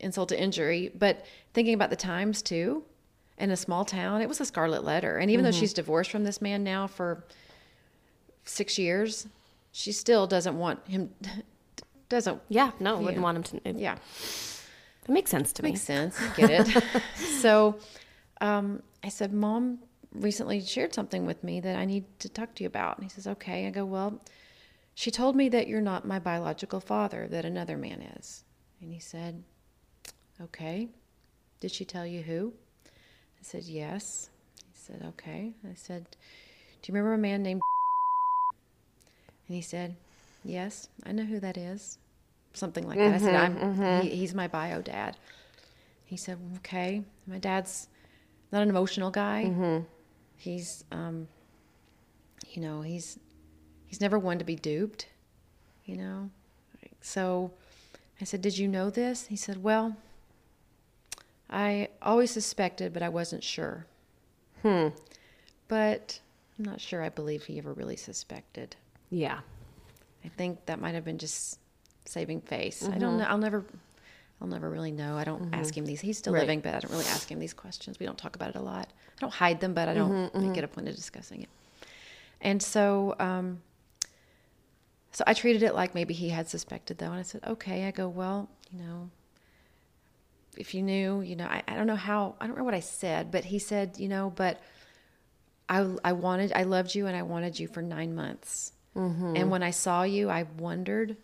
[0.00, 0.90] insult to injury.
[0.96, 1.24] But
[1.54, 2.84] thinking about the times too,
[3.42, 5.18] in a small town, it was a scarlet letter.
[5.18, 7.24] And even though she's divorced from this man now for
[8.44, 9.26] six years,
[9.72, 11.10] she still doesn't want him.
[12.08, 12.72] Doesn't Yeah.
[12.78, 13.68] No, wouldn't want him to.
[13.68, 13.96] It, yeah.
[15.08, 15.70] It makes sense to me.
[15.70, 16.20] Makes sense.
[16.20, 16.84] I get it.
[17.40, 17.78] so
[18.42, 19.78] um, I said, Mom
[20.12, 22.98] recently shared something with me that I need to talk to you about.
[22.98, 23.66] And he says, Okay.
[23.66, 24.20] I go, Well,
[24.94, 28.44] she told me that you're not my biological father, that another man is.
[28.80, 29.42] And he said,
[30.40, 30.90] Okay.
[31.58, 32.52] Did she tell you who?
[33.42, 34.30] I said, Yes.
[34.72, 35.52] He said, Okay.
[35.68, 36.06] I said,
[36.80, 37.60] Do you remember a man named?
[39.48, 39.96] And he said,
[40.44, 41.98] Yes, I know who that is.
[42.54, 43.14] Something like that.
[43.14, 44.06] I said, mm-hmm, I'm, mm-hmm.
[44.06, 45.16] he, he's my bio dad.
[46.04, 47.02] He said, okay.
[47.26, 47.88] My dad's
[48.52, 49.46] not an emotional guy.
[49.48, 49.84] Mm-hmm.
[50.36, 51.28] He's, um,
[52.50, 53.18] you know, he's,
[53.86, 55.06] he's never one to be duped,
[55.86, 56.30] you know?
[57.00, 57.52] So
[58.20, 59.26] I said, did you know this?
[59.26, 59.96] He said, well,
[61.52, 63.86] I always suspected, but I wasn't sure.
[64.62, 64.88] Hmm.
[65.68, 66.18] But
[66.58, 68.74] I'm not sure I believe he ever really suspected.
[69.10, 69.40] Yeah.
[70.24, 71.58] I think that might have been just
[72.06, 72.88] saving face.
[72.88, 73.24] I don't know.
[73.24, 73.64] I'll never,
[74.40, 75.16] I'll never really know.
[75.16, 76.00] I don't ask him these.
[76.00, 76.40] He's still Right.
[76.40, 77.98] living, but I don't really ask him these questions.
[78.00, 78.88] We don't talk about it a lot.
[79.16, 81.48] I don't hide them, but I don't make it a point of discussing it.
[82.40, 83.60] And so, um,
[85.12, 87.84] so I treated it like maybe he had suspected though, and I said, okay.
[87.86, 89.10] I go, well, you know,
[90.56, 92.80] if you knew, you know, I, I don't know how, I don't know what I
[92.80, 94.60] said, but he said, you know, but
[95.68, 98.72] I, I wanted, I loved you and I wanted you for nine months.
[98.96, 99.36] Mm-hmm.
[99.36, 101.16] And when I saw you, I wondered.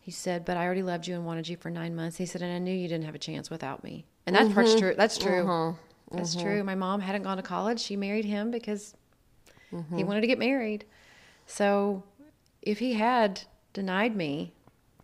[0.00, 2.42] He said, "But I already loved you and wanted you for nine months." He said,
[2.42, 4.78] "And I knew you didn't have a chance without me." And that part's mm-hmm.
[4.78, 4.94] true.
[4.96, 5.44] That's true.
[5.44, 6.16] Mm-hmm.
[6.16, 6.64] That's true.
[6.64, 7.80] My mom hadn't gone to college.
[7.80, 8.94] She married him because
[9.94, 10.84] he wanted to get married.
[11.46, 12.02] So,
[12.62, 14.52] if he had denied me,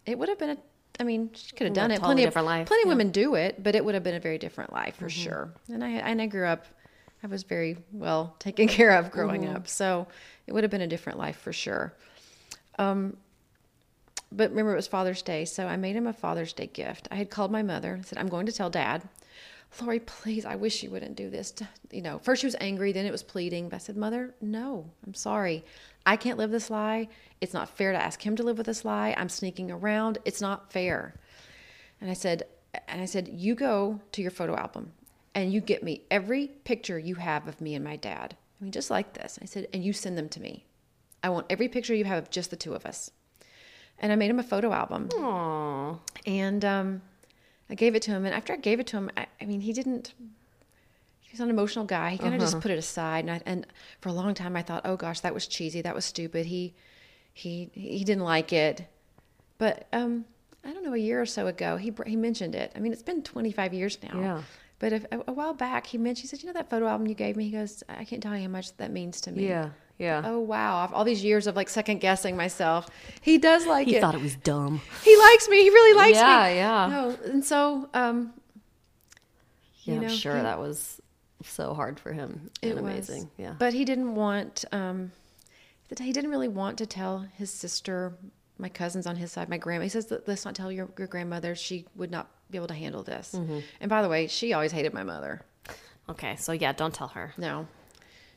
[0.07, 0.59] it would have been a.
[0.99, 2.01] I mean, she could have done it.
[2.01, 2.93] Plenty different of life, plenty of yeah.
[2.93, 5.53] women do it, but it would have been a very different life for sure.
[5.69, 6.65] And I and I grew up.
[7.23, 10.07] I was very well taken care of growing up, so
[10.47, 11.95] it would have been a different life for sure.
[12.79, 13.17] Um,
[14.33, 17.09] but remember it was Father's Day, so I made him a Father's Day gift.
[17.11, 19.03] I had called my mother and said, "I'm going to tell Dad."
[19.83, 21.53] Lori, please, I wish you wouldn't do this.
[21.91, 23.69] You know, first she was angry, then it was pleading.
[23.69, 25.65] But I said, Mother, no, I'm sorry.
[26.07, 27.09] I can't live this lie.
[27.41, 29.15] It's not fair to ask him to live with this lie.
[29.19, 30.19] I'm sneaking around.
[30.25, 31.15] It's not fair.
[32.01, 32.45] And I said,
[32.89, 34.93] and I said, you go to your photo album
[35.35, 38.37] and you get me every picture you have of me and my dad.
[38.61, 39.39] I mean, just like this.
[39.43, 40.65] I said, and you send them to me.
[41.23, 43.11] I want every picture you have of just the two of us.
[43.99, 45.09] And I made him a photo album.
[45.09, 45.99] Aww.
[46.27, 47.03] And um,
[47.69, 48.25] I gave it to him.
[48.25, 50.15] And after I gave it to him, I, I mean, he didn't,
[51.37, 52.11] he was an emotional guy.
[52.11, 53.21] He kind of just put it aside.
[53.25, 53.67] And, I, and
[54.01, 55.83] for a long time, I thought, oh gosh, that was cheesy.
[55.83, 56.47] That was stupid.
[56.47, 56.75] He,
[57.33, 58.87] he, he didn't like it.
[59.59, 60.25] But um,
[60.65, 62.73] I don't know, a year or so ago, he, he mentioned it.
[62.75, 64.21] I mean, it's been 25 years now.
[64.21, 64.43] Yeah.
[64.79, 67.07] But if, a, a while back, he mentioned, he said, you know, that photo album
[67.07, 67.45] you gave me?
[67.45, 69.49] He goes, I can't tell you how much that means to me.
[69.49, 69.71] Yeah.
[69.99, 70.21] Yeah.
[70.27, 70.91] Oh, wow.
[70.93, 72.87] All these years of like second guessing myself,
[73.23, 73.97] he does like he it.
[73.97, 74.83] He thought it was dumb.
[75.03, 75.63] he likes me.
[75.63, 76.57] He really likes Yeah, me.
[76.57, 76.89] yeah.
[76.89, 76.89] yeah.
[76.89, 78.35] No, and so, um,
[79.85, 81.01] Yeah, you I'm sure he- that was
[81.45, 82.93] so hard for him it and was.
[82.93, 83.31] amazing.
[83.37, 83.55] Yeah.
[83.59, 85.13] But he didn't want, um,
[85.89, 88.15] that he didn't really want to tell his sister,
[88.59, 89.83] my cousins on his side, my grandma.
[89.85, 91.55] He says, let's not tell your, your grandmother.
[91.55, 93.33] She would not be able to handle this.
[93.37, 93.59] Mm-hmm.
[93.81, 95.43] And by the way, she always hated my mother.
[96.09, 97.35] okay, so yeah, don't tell her.
[97.37, 97.67] No,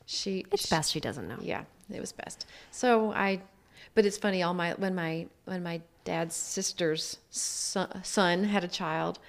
[0.05, 1.37] she, It's she- best she doesn't know.
[1.41, 2.45] Yeah, it was best.
[2.71, 3.41] So I,
[3.95, 4.43] but it's funny.
[4.43, 9.19] All my when my when my dad's sister's son, son had a child,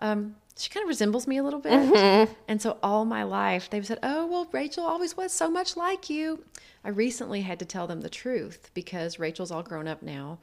[0.00, 3.86] um, she kind of resembles me a little bit, and so all my life they've
[3.86, 6.44] said, "Oh well, Rachel always was so much like you."
[6.84, 10.38] I recently had to tell them the truth because Rachel's all grown up now,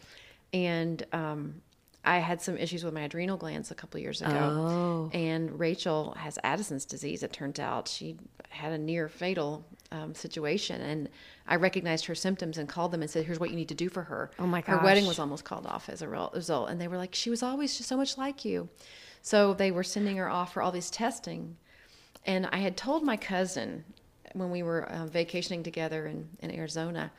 [0.54, 1.62] and um,
[2.06, 5.18] I had some issues with my adrenal glands a couple years ago, Oh.
[5.18, 7.24] and Rachel has Addison's disease.
[7.24, 8.18] It turns out she
[8.50, 11.10] had a near fatal um, situation, and
[11.48, 13.90] I recognized her symptoms and called them and said, "Here's what you need to do
[13.90, 14.78] for her." Oh my god.
[14.80, 17.42] Her wedding was almost called off as a result, and they were like, "She was
[17.42, 18.70] always just so much like you."
[19.24, 21.56] So they were sending her off for all these testing,
[22.26, 23.86] and I had told my cousin
[24.34, 27.10] when we were uh, vacationing together in, in Arizona,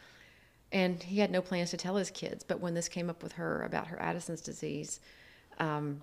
[0.71, 2.45] and he had no plans to tell his kids.
[2.45, 5.01] But when this came up with her about her Addison's disease,
[5.59, 6.03] um,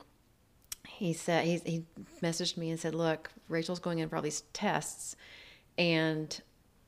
[0.88, 1.86] he said he, he
[2.20, 5.16] messaged me and said, "Look, Rachel's going in for all these tests,
[5.78, 6.42] and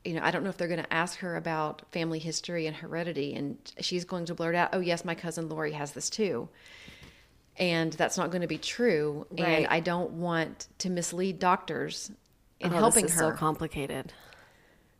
[0.04, 2.74] you know I don't know if they're going to ask her about family history and
[2.74, 6.48] heredity, and she's going to blurt out, "Oh yes, my cousin Lori has this too."
[7.56, 9.40] And that's not going to be true, Right.
[9.40, 12.10] and I don't want to mislead doctors
[12.60, 13.30] in Oh, helping this is her.
[13.32, 14.12] so complicated.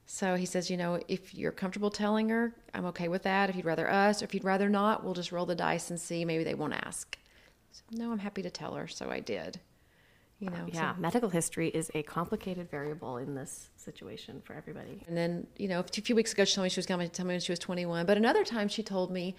[0.07, 3.51] So he says, you know, if you're comfortable telling her, I'm okay with that.
[3.51, 5.99] If you'd rather us, or if you'd rather not, we'll just roll the dice and
[5.99, 6.25] see.
[6.25, 7.19] Maybe they won't ask.
[7.73, 8.87] So, no, I'm happy to tell her.
[8.87, 9.61] So I did.
[10.39, 10.67] You know.
[10.67, 15.03] so- Yeah, medical history is a complicated variable in this situation for everybody.
[15.09, 17.09] and then, you know, a few weeks ago, she told me she was going to
[17.09, 18.05] tell me when she was 21.
[18.07, 19.35] But another time, she told me,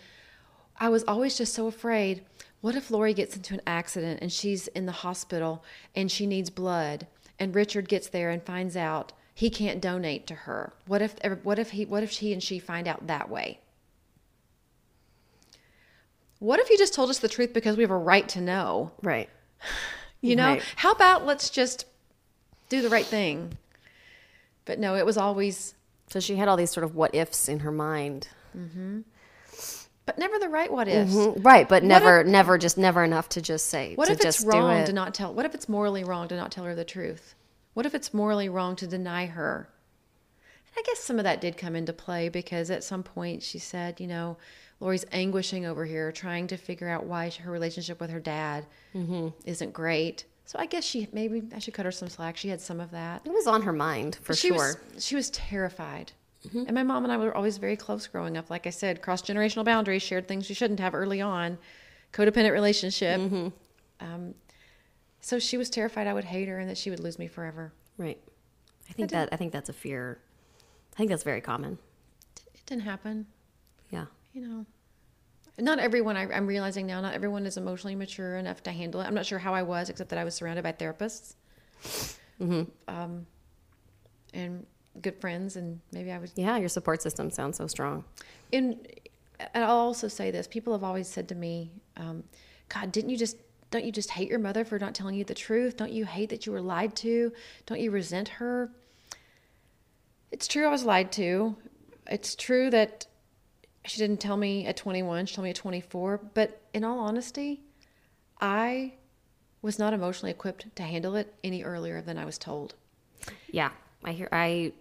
[0.77, 2.25] I was always just so afraid.
[2.61, 5.63] What if Lori gets into an accident and she's in the hospital
[5.95, 7.07] and she needs blood,
[7.39, 10.73] and Richard gets there and finds out he can't donate to her?
[10.87, 13.59] What if what if he what if he and she find out that way?
[16.39, 18.91] What if you just told us the truth because we have a right to know?
[19.01, 19.29] Right.
[20.21, 20.63] You know, Right.
[20.77, 21.85] how about let's just
[22.69, 23.57] do the right thing?
[24.65, 25.75] But no, it was always
[26.09, 28.27] So she had all these sort of what ifs in her mind.
[28.57, 29.01] Mm-hmm.
[30.05, 31.13] But never the right what ifs.
[31.37, 33.95] Right, but never, never, just never enough to just say.
[33.95, 34.85] What if it's wrong it.
[34.87, 35.33] to not tell?
[35.33, 37.35] What if it's morally wrong to not tell her the truth?
[37.73, 39.67] What if it's morally wrong to deny her?
[40.67, 43.59] And I guess some of that did come into play because at some point she
[43.59, 44.37] said, you know,
[44.79, 49.29] Lori's anguishing over here, trying to figure out why her relationship with her dad Mm-hmm.
[49.45, 50.25] isn't great.
[50.45, 52.37] So I guess she maybe I should cut her some slack.
[52.37, 53.23] She had some of that.
[53.25, 54.57] It was on her mind for she sure.
[54.93, 56.11] was she was terrified.
[56.53, 58.49] And my mom and I were always very close growing up.
[58.49, 61.57] Like I said, cross generational boundaries, shared things you shouldn't have early on,
[62.13, 63.19] codependent relationship.
[63.99, 64.35] Um,
[65.21, 67.73] so she was terrified I would hate her and that she would lose me forever.
[67.97, 68.19] Right.
[68.89, 70.19] I think that I think that's a fear.
[70.93, 71.77] I think that's very common.
[72.53, 73.25] It didn't happen,
[73.89, 74.05] Yeah.
[74.33, 74.65] you know.
[75.57, 76.17] Not everyone.
[76.17, 76.99] I, I'm realizing now.
[77.01, 79.05] Not everyone is emotionally mature enough to handle it.
[79.05, 81.35] I'm not sure how I was, except that I was surrounded by therapists,
[82.37, 82.63] Hmm.
[82.89, 83.25] um,
[84.33, 84.65] and
[85.01, 88.03] good friends, and maybe I was Yeah, your support system sounds so strong.
[88.53, 88.87] and
[89.53, 92.23] and I'll also say this: people have always said to me, um,
[92.69, 93.37] "God, didn't you just
[93.71, 95.75] don't you just hate your mother for not telling you the truth?
[95.75, 97.33] Don't you hate that you were lied to?
[97.65, 98.71] Don't you resent her?"
[100.31, 101.55] It's true, I was lied to.
[102.07, 103.07] It's true that
[103.85, 106.17] she didn't tell me at 21; she told me at 24.
[106.33, 107.61] But in all honesty,
[108.41, 108.93] I
[109.61, 112.75] was not emotionally equipped to handle it any earlier than I was told.
[113.51, 113.71] Yeah,
[114.03, 114.29] I hear.
[114.31, 114.73] I,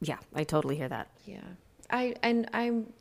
[0.00, 1.08] yeah, I totally hear that.
[1.26, 1.40] Yeah.
[1.90, 2.92] I and I'm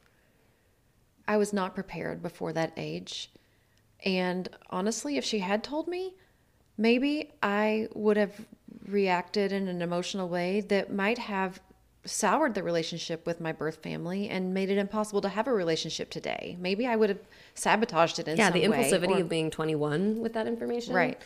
[1.28, 3.32] I was not prepared before that age.
[4.06, 6.16] And honestly, if she had told me,
[6.78, 8.34] maybe I would have
[8.88, 11.60] reacted in an emotional way that might have
[12.06, 16.10] soured the relationship with my birth family and made it impossible to have a relationship
[16.10, 16.58] today.
[16.60, 17.20] Maybe I would have
[17.54, 20.94] sabotaged it in Yeah, some the way, impulsivity or- of being 21 with that information.
[20.96, 21.22] Right.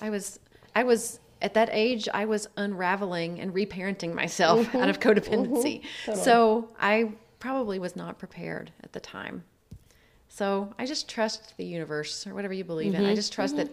[0.00, 0.38] I was
[0.74, 5.82] I was at that age I was unraveling and reparenting myself out of codependency.
[6.14, 9.44] So I probably was not prepared at the time.
[10.28, 13.04] So I just trust the universe or whatever you believe in.
[13.04, 13.70] I just trust that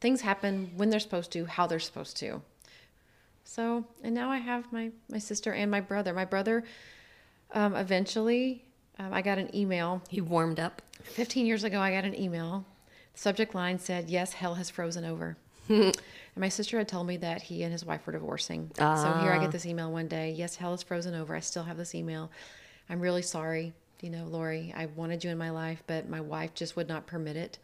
[0.00, 2.42] things happen when they're supposed to, how they're supposed to.
[3.44, 6.12] So and now I have my my sister and my brother.
[6.12, 6.64] My brother
[7.52, 8.64] um, eventually
[8.98, 10.82] um, I got an email He warmed up.
[11.02, 12.64] 15 years ago, I got an email.
[13.12, 15.36] The subject line said, Yes, hell has frozen over.
[15.68, 15.92] And
[16.36, 18.70] my sister had told me that he and his wife were divorcing.
[18.76, 18.82] So
[19.22, 21.34] here I get this email one day Yes, hell is frozen over.
[21.34, 22.30] I still have this email.
[22.88, 23.72] I'm really sorry.
[24.00, 27.06] You know, Lori, I wanted you in my life, but my wife just would not
[27.06, 27.58] permit it.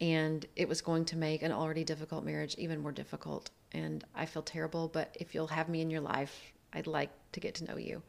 [0.00, 3.50] And it was going to make an already difficult marriage even more difficult.
[3.72, 7.40] And I feel terrible, but if you'll have me in your life, I'd like to
[7.40, 8.02] get to know you.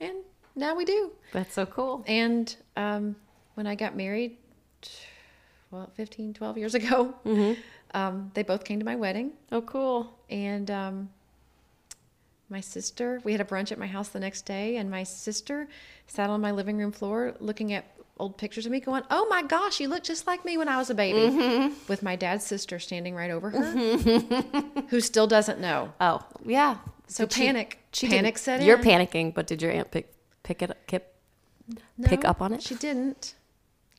[0.00, 0.18] And
[0.56, 1.12] now we do.
[1.32, 2.04] That's so cool.
[2.06, 3.16] And um,
[3.54, 4.36] when I got married,
[5.70, 7.14] well, 15, 12 years ago,
[7.94, 9.32] um, they both came to my wedding.
[9.50, 10.18] Oh, cool.
[10.30, 11.10] And um,
[12.48, 15.68] my sister, we had a brunch at my house the next day, and my sister
[16.06, 17.84] sat on my living room floor looking at
[18.18, 20.76] old pictures of me, going, Oh my gosh, you look just like me when I
[20.76, 21.74] was a baby.
[21.88, 23.72] With my dad's sister standing right over her,
[24.88, 25.92] who still doesn't know.
[26.00, 26.76] Oh, yeah.
[27.08, 28.66] So Did panic, she panic didn't- set in.
[28.66, 30.12] You're panicking, but did your aunt pick
[30.42, 31.14] pick it up, kip,
[32.04, 32.62] pick up on it?
[32.62, 33.34] She didn't.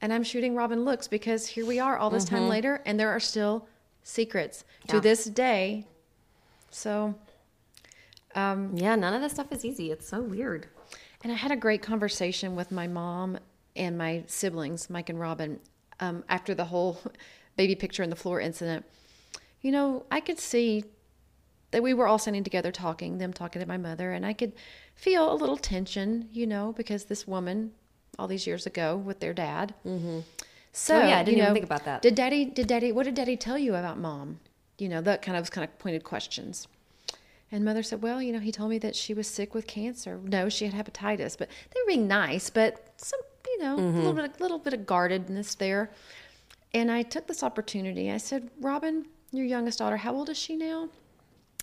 [0.01, 3.09] And I'm shooting Robin looks because here we are all this time later, and there
[3.09, 3.67] are still
[4.03, 5.87] secrets to this day.
[6.69, 7.15] So,
[8.35, 9.91] um, yeah, none of this stuff is easy.
[9.91, 10.67] It's so weird.
[11.23, 13.39] and I had a great conversation with my mom
[13.75, 15.59] and my siblings, Mike and Robin,
[15.99, 16.99] um, after the whole
[17.55, 18.85] baby picture in the floor incident.
[19.61, 20.83] You know, I could see
[21.71, 24.53] that we were all sitting together talking, them talking to my mother, and I could
[24.95, 27.71] feel a little tension, you know, because this woman,
[28.19, 29.73] all these years ago, with their dad.
[29.85, 30.19] Mm-hmm.
[30.73, 32.01] So Oh, yeah, I didn't you even know, think about that.
[32.01, 32.45] Did daddy?
[32.45, 32.91] Did daddy?
[32.91, 34.39] What did daddy tell you about mom?
[34.79, 36.67] You know, that kind of kind of pointed questions.
[37.51, 40.19] And mother said, "Well, you know, he told me that she was sick with cancer.
[40.23, 44.13] No, she had hepatitis, but they were being nice, but some, you know, a little
[44.13, 45.91] bit, a little bit of guardedness there."
[46.73, 48.09] And I took this opportunity.
[48.09, 50.89] I said, "Robin, your youngest daughter, how old is she now?"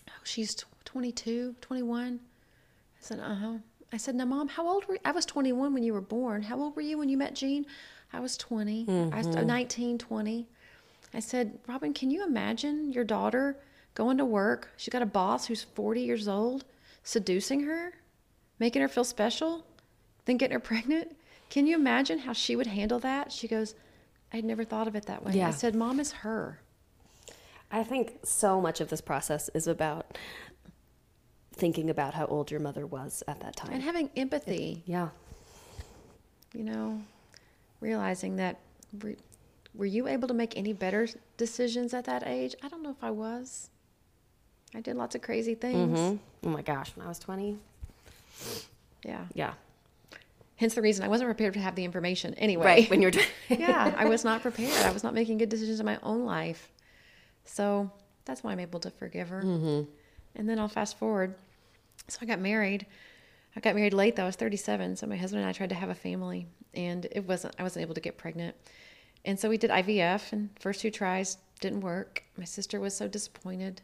[0.08, 2.20] Oh, she's tw- 22, 21.
[2.22, 3.54] I said, "Uh huh."
[3.92, 5.00] I said, "Now, mom, how old were you?
[5.04, 6.42] I was 21 when you were born.
[6.42, 7.66] How old were you when you met Gene?"
[8.12, 8.86] I was 20.
[8.88, 9.46] I was mm-hmm.
[9.46, 10.46] 19, 20.
[11.12, 13.56] I said, Robin, can you imagine your daughter
[13.94, 14.70] going to work?
[14.76, 16.64] She's got a boss who's 40 years old,
[17.02, 17.94] seducing her,
[18.58, 19.64] making her feel special,
[20.24, 21.16] then getting her pregnant.
[21.48, 23.32] Can you imagine how she would handle that?
[23.32, 23.74] She goes,
[24.32, 25.32] I'd never thought of it that way.
[25.32, 25.48] Yeah.
[25.48, 26.61] I said, Mom is her.
[27.72, 30.18] I think so much of this process is about
[31.52, 33.72] thinking about how old your mother was at that time.
[33.72, 35.08] And having empathy, yeah.
[36.52, 37.02] you know,
[37.80, 38.58] realizing that
[39.02, 39.14] were,
[39.74, 42.54] were you able to make any better decisions at that age?
[42.62, 43.70] I don't know if I was.
[44.74, 45.98] I did lots of crazy things.
[45.98, 46.16] hmm
[46.46, 47.58] Oh my gosh, when I was 20.
[49.04, 49.24] Yeah.
[49.34, 49.52] Yeah.
[50.56, 52.64] Hence the reason I wasn't prepared to have the information anyway.
[52.64, 52.90] Right.
[52.90, 53.12] When you're.
[53.48, 54.84] yeah, I was not prepared.
[54.84, 56.70] I was not making good decisions in my own life.
[57.44, 57.90] So
[58.24, 59.42] that's why I'm able to forgive her.
[59.42, 59.90] Mm-hmm.
[60.36, 61.34] And then I'll fast forward.
[62.08, 62.86] So I got married.
[63.57, 64.24] I got married late though.
[64.24, 64.96] I was 37.
[64.96, 67.55] So my husband and I tried to have a family, and it wasn't.
[67.59, 68.55] I wasn't able to get pregnant.
[69.24, 72.24] And so we did IVF, and first two tries didn't work.
[72.36, 73.82] My sister was so disappointed,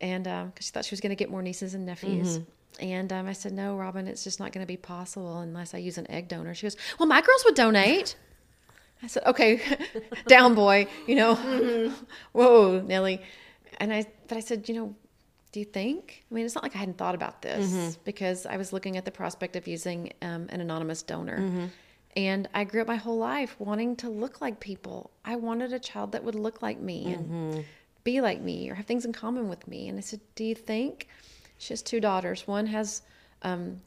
[0.00, 2.38] and uh, because she thought she was going to get more nieces and nephews.
[2.38, 2.50] Mm-hmm.
[2.78, 5.78] And um, I said, "No, Robin, it's just not going to be possible unless I
[5.78, 8.16] use an egg donor." She goes, "Well, my girls would donate."
[9.02, 9.60] I said, "Okay,
[10.26, 10.86] down, boy.
[11.06, 11.94] You know, mm-hmm.
[12.32, 13.22] whoa, Nellie."
[13.78, 14.94] And I, but I said, "You know,
[15.56, 16.02] do you think?
[16.30, 17.64] I mean, it's not like I hadn't thought about this
[18.04, 21.38] because I was looking at the prospect of using um, an anonymous donor."
[22.14, 24.98] And I grew up my whole life wanting to look like people.
[25.24, 27.64] I wanted a child that would look like me and
[28.04, 29.88] be like me or have things in common with me.
[29.88, 31.08] And I said, Do you think?
[31.56, 32.46] She has two daughters.
[32.46, 33.00] One has
[33.40, 33.80] um,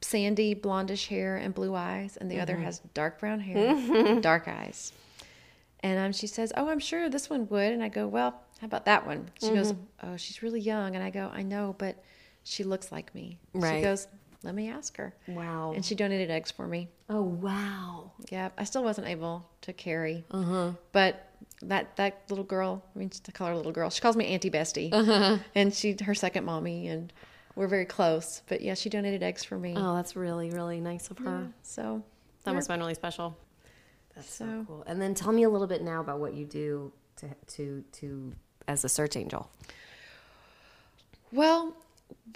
[0.00, 4.92] sandy blondish hair and blue eyes, and the other has dark brown hair, dark eyes.
[5.82, 8.66] And um, she says, "Oh, I'm sure this one would." And I go, "Well, how
[8.66, 12.02] about that one?" She goes, "Oh, she's really young." And I go, "I know, but
[12.44, 14.06] she looks like me." She goes,
[14.42, 15.72] "Let me ask her." Wow.
[15.74, 16.88] And she donated eggs for me.
[17.08, 18.12] oh, wow.
[18.30, 20.72] Yeah, I still wasn't able to carry, Uh-huh.
[20.92, 21.26] but
[21.62, 22.84] that that little girl.
[22.94, 23.90] I mean, I call her little girl.
[23.90, 25.38] She calls me Auntie Bestie, Uh-huh.
[25.54, 27.12] and she her second mommy, and
[27.56, 28.42] we're very close.
[28.46, 29.74] But yeah, she donated eggs for me.
[29.76, 31.48] Oh, that's really, really nice of her.
[31.62, 32.02] So
[32.44, 33.36] That must have been really special.
[34.14, 34.84] That's so, So- cool.
[34.86, 38.32] And then tell me a little bit now about what you do to to to
[38.70, 39.50] as a search angel.
[41.32, 41.74] Well,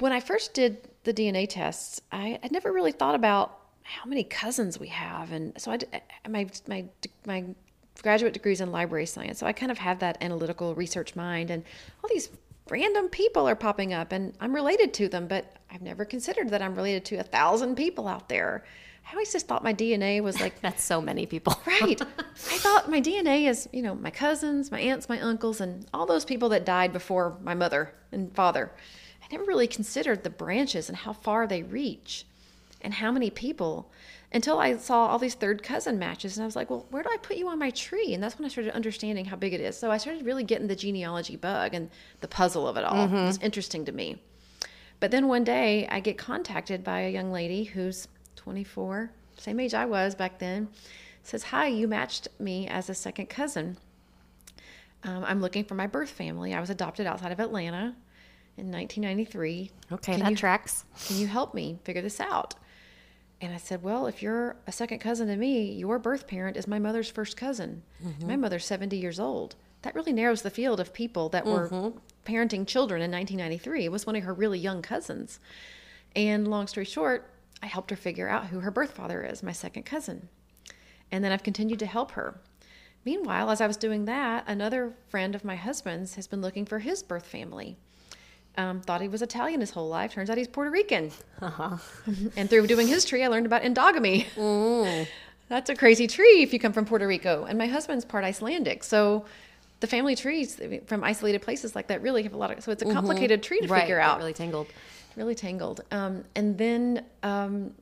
[0.00, 4.24] when I first did the DNA tests, I, I never really thought about how many
[4.24, 6.84] cousins we have, and so I uh, my my
[7.26, 7.44] my
[8.02, 11.62] graduate degrees in library science, so I kind of have that analytical research mind, and
[12.02, 12.30] all these
[12.70, 16.62] random people are popping up, and I'm related to them, but I've never considered that
[16.62, 18.64] I'm related to a thousand people out there.
[19.06, 21.60] I always just thought my DNA was like That's so many people.
[21.66, 22.00] Right.
[22.00, 26.06] I thought my DNA is, you know, my cousins, my aunts, my uncles, and all
[26.06, 28.70] those people that died before my mother and father.
[29.22, 32.26] I never really considered the branches and how far they reach
[32.80, 33.90] and how many people
[34.30, 36.36] until I saw all these third cousin matches.
[36.36, 38.14] And I was like, well, where do I put you on my tree?
[38.14, 39.78] And that's when I started understanding how big it is.
[39.78, 41.88] So I started really getting the genealogy bug and
[42.20, 43.04] the puzzle of it all.
[43.04, 43.26] It mm-hmm.
[43.26, 44.20] was interesting to me.
[45.00, 48.08] But then one day I get contacted by a young lady who's
[48.44, 50.68] 24, same age I was back then,
[51.22, 53.78] says, Hi, you matched me as a second cousin.
[55.02, 56.52] Um, I'm looking for my birth family.
[56.54, 57.96] I was adopted outside of Atlanta
[58.58, 59.70] in 1993.
[59.92, 60.84] Okay, Can that you- tracks.
[61.06, 62.54] Can you help me figure this out?
[63.40, 66.68] And I said, Well, if you're a second cousin to me, your birth parent is
[66.68, 67.82] my mother's first cousin.
[68.02, 69.56] And My mother's 70 years old.
[69.82, 71.92] That really narrows the field of people that were
[72.26, 73.84] parenting children in 1993.
[73.86, 75.40] It was one of her really young cousins.
[76.16, 77.28] And long story short,
[77.62, 80.28] I helped her figure out who her birth father is, my second cousin.
[81.10, 82.40] And then I've continued to help her.
[83.04, 86.78] Meanwhile, as I was doing that, another friend of my husband's has been looking for
[86.78, 87.76] his birth family.
[88.56, 90.12] Um, thought he was Italian his whole life.
[90.12, 91.10] Turns out he's Puerto Rican.
[92.36, 94.26] and through doing his tree, I learned about endogamy.
[95.48, 97.44] That's a crazy tree if you come from Puerto Rico.
[97.44, 98.82] And my husband's part Icelandic.
[98.84, 99.24] So
[99.80, 102.82] the family trees from isolated places like that really have a lot of, so it's
[102.82, 104.68] a complicated tree to Right, figure out Really tangled.
[105.16, 105.82] Really tangled.
[105.90, 107.74] Um, and then, um,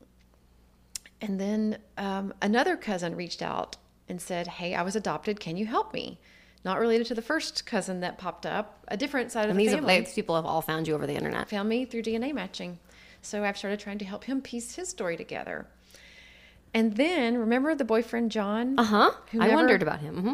[1.20, 3.76] and then um, another cousin reached out
[4.08, 5.40] and said, "Hey, I was adopted.
[5.40, 6.18] Can you help me?"
[6.64, 9.64] Not related to the first cousin that popped up, a different side of And the
[9.66, 10.00] these, family.
[10.00, 11.48] these people have all found you over the internet.
[11.48, 12.78] found me through DNA matching.
[13.20, 15.66] So I've started trying to help him piece his story together.
[16.74, 18.78] And then remember the boyfriend John?
[18.78, 19.10] Uh huh.
[19.40, 20.16] I wondered about him.
[20.20, 20.32] hmm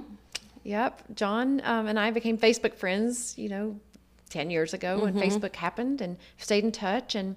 [0.65, 1.03] Yep.
[1.15, 3.81] John um, and I became Facebook friends, you know,
[4.29, 7.15] 10 years ago when Facebook happened and stayed in touch.
[7.15, 7.37] And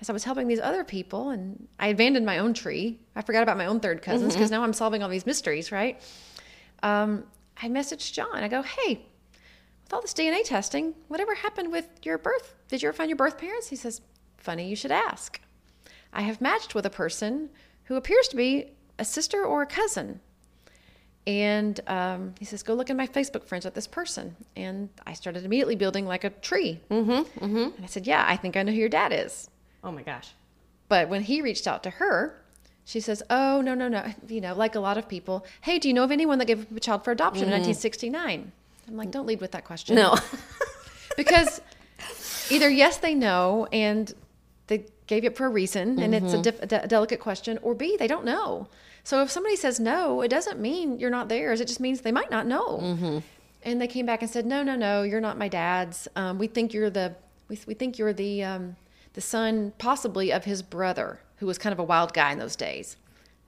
[0.00, 3.42] as I was helping these other people, and I abandoned my own tree, I forgot
[3.42, 6.00] about my own third cousins because now I'm solving all these mysteries, right?
[6.82, 7.24] Um,
[7.60, 8.34] I messaged John.
[8.34, 9.06] I go, hey,
[9.84, 12.54] with all this DNA testing, whatever happened with your birth?
[12.68, 13.68] Did you ever find your birth parents?
[13.68, 14.00] He says,
[14.36, 15.40] funny you should ask.
[16.12, 17.50] I have matched with a person
[17.84, 20.20] who appears to be a sister or a cousin.
[21.26, 25.12] And um, he says, "Go look in my Facebook friends at this person." And I
[25.12, 26.80] started immediately building like a tree.
[26.90, 27.56] Mm-hmm, mm-hmm.
[27.56, 29.50] And I said, "Yeah, I think I know who your dad is."
[29.82, 30.30] Oh my gosh.
[30.88, 32.40] But when he reached out to her,
[32.84, 34.04] she says, "Oh no, no, no!
[34.28, 36.62] You know, like a lot of people, hey, do you know of anyone that gave
[36.62, 38.52] up a child for adoption in 1969?"
[38.86, 40.16] I'm like, "Don't lead with that question." No.
[41.16, 41.60] because
[42.50, 44.12] either yes they know and
[44.68, 47.74] they gave you up for a reason and it's a, dif- a delicate question or
[47.74, 48.68] b they don't know
[49.06, 51.60] so if somebody says no it doesn't mean you're not theirs.
[51.60, 53.22] It just means they might not know.
[53.62, 56.08] And they came back and said no no no you're not my dad's.
[56.16, 57.14] Um, we think you're the
[57.48, 58.76] we, we think you're the um,
[59.14, 62.56] the son possibly of his brother who was kind of a wild guy in those
[62.56, 62.96] days.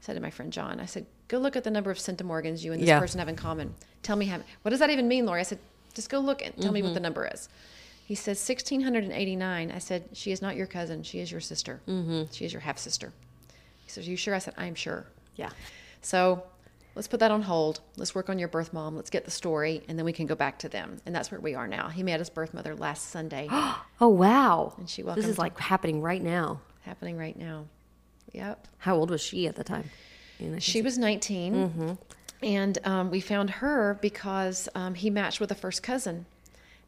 [0.00, 2.62] I said to my friend john i said go look at the number of centimorgans
[2.64, 3.00] you and this Yeah.
[3.00, 3.74] person have in common.
[4.02, 5.40] Tell me how what does that even mean lori?
[5.40, 5.58] I said
[5.94, 7.48] just go look and tell me what the number is.
[8.06, 11.02] He says 1689 i said she is not your cousin.
[11.02, 11.80] She is your sister.
[11.88, 12.22] Mm-hmm.
[12.32, 13.12] she is your half sister
[13.84, 14.34] he says are you sure?
[14.34, 15.06] I said i'm sure
[15.38, 15.50] Yeah.
[16.02, 16.42] so
[16.94, 19.82] let's put that on hold let's work on your birth mom let's get the story
[19.88, 22.02] and then we can go back to them and that's where we are now he
[22.02, 23.46] met his birth mother last sunday
[24.00, 24.74] Oh wow.
[24.78, 25.22] And she welcomed.
[25.24, 26.60] This is like happening right now.
[26.82, 27.66] happening right now
[28.32, 29.90] yep How old was she at the time?
[30.38, 31.98] You know, She was 19,
[32.42, 36.26] and um, we found her because um, he matched with a first cousin.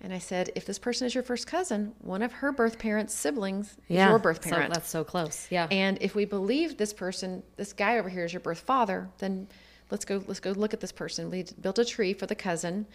[0.02, 3.12] And I said, if this person is your first cousin, one of her birth parents'
[3.12, 4.72] siblings is your birth so parent.
[4.72, 5.46] that's so close.
[5.50, 5.66] Yeah.
[5.70, 9.46] and if we believe this person, this guy over here is your birth father, then
[9.90, 10.22] let's go.
[10.26, 11.30] Let's go look at this person.
[11.30, 12.86] We built a tree for the cousin.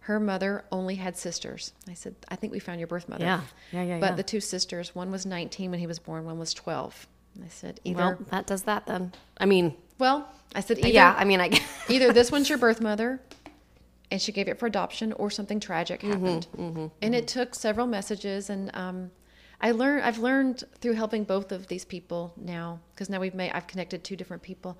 [0.00, 1.72] Her mother only had sisters.
[1.88, 3.24] I said, I think we found your birth mother.
[3.24, 3.42] Yeah.
[3.70, 4.16] Yeah, yeah, But yeah.
[4.16, 7.06] the two sisters, one was 19 when he was born, one was 12.
[7.36, 7.98] And I said, either.
[7.98, 9.12] well, that does that then.
[9.38, 10.88] I mean, Well, I said either.
[10.88, 11.14] yeah.
[11.16, 11.50] I mean, I.
[11.88, 13.20] either this one's your birth mother,
[14.10, 16.90] and she gave it for adoption, or something tragic Mm-hmm, happened.
[17.02, 19.10] and it took several messages, and um,
[19.60, 20.02] I learned.
[20.04, 23.52] I've learned through helping both of these people now, because now we've made.
[23.52, 24.78] I've connected two different people.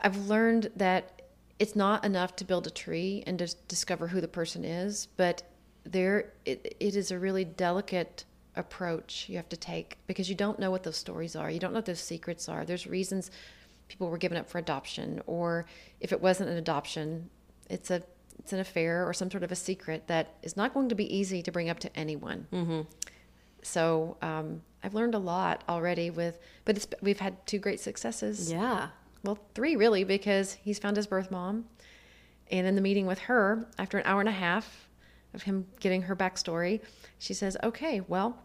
[0.00, 1.22] I've learned that
[1.58, 5.42] it's not enough to build a tree and just discover who the person is, but
[5.84, 8.24] there it, it is a really delicate
[8.56, 11.50] approach you have to take because you don't know what those stories are.
[11.50, 12.64] You don't know what those secrets are.
[12.64, 13.30] There's reasons
[13.88, 15.64] people were given up for adoption, or
[16.00, 17.30] if it wasn't an adoption,
[17.70, 18.02] it's a
[18.38, 21.14] it's an affair or some sort of a secret that is not going to be
[21.14, 22.46] easy to bring up to anyone.
[22.52, 22.80] Mm-hmm.
[23.62, 28.50] So um, I've learned a lot already with, but it's, we've had two great successes.
[28.50, 28.88] Yeah.
[29.24, 31.66] Well, three really, because he's found his birth mom.
[32.50, 34.88] And in the meeting with her, after an hour and a half
[35.34, 36.80] of him getting her backstory,
[37.18, 38.42] she says, Okay, well,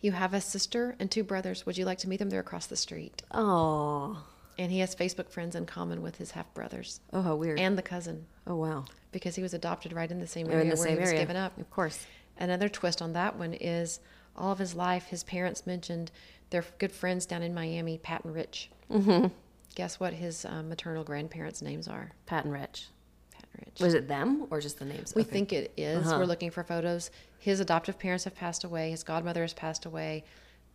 [0.00, 1.66] you have a sister and two brothers.
[1.66, 2.30] Would you like to meet them?
[2.30, 3.22] They're across the street.
[3.32, 4.22] Oh.
[4.60, 7.58] And he has Facebook friends in common with his half brothers Oh, how weird.
[7.58, 8.84] and the cousin oh, wow.
[9.10, 11.22] because he was adopted right in the same area the where same he was area.
[11.22, 11.56] given up.
[11.58, 12.06] Of course.
[12.38, 14.00] Another twist on that one is
[14.36, 16.10] all of his life, his parents mentioned
[16.50, 18.70] their good friends down in Miami, Pat and Rich.
[18.90, 19.28] Mm-hmm.
[19.76, 22.12] Guess what his um, maternal grandparents' names are?
[22.26, 22.88] Pat and Rich.
[23.32, 23.80] Pat and Rich.
[23.80, 25.14] Was it them or just the names?
[25.14, 25.30] We Okay.
[25.30, 26.06] think it is.
[26.06, 26.18] Uh-huh.
[26.18, 27.10] We're looking for photos.
[27.38, 28.90] His adoptive parents have passed away.
[28.90, 30.24] His godmother has passed away.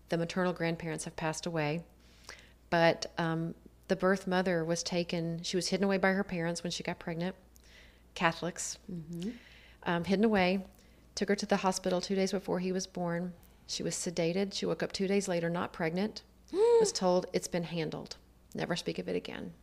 [0.09, 1.83] The maternal grandparents have passed away.
[2.69, 3.53] But um,
[3.88, 6.99] the birth mother was taken, she was hidden away by her parents when she got
[6.99, 7.36] pregnant,
[8.15, 9.29] Catholics, Mm-hmm.
[9.83, 10.65] um, hidden away,
[11.15, 13.33] took her to the hospital two days before he was born.
[13.67, 14.53] She was sedated.
[14.53, 16.21] She woke up two days later, not pregnant,
[16.53, 18.15] was told it's been handled.
[18.53, 19.53] Never speak of it again.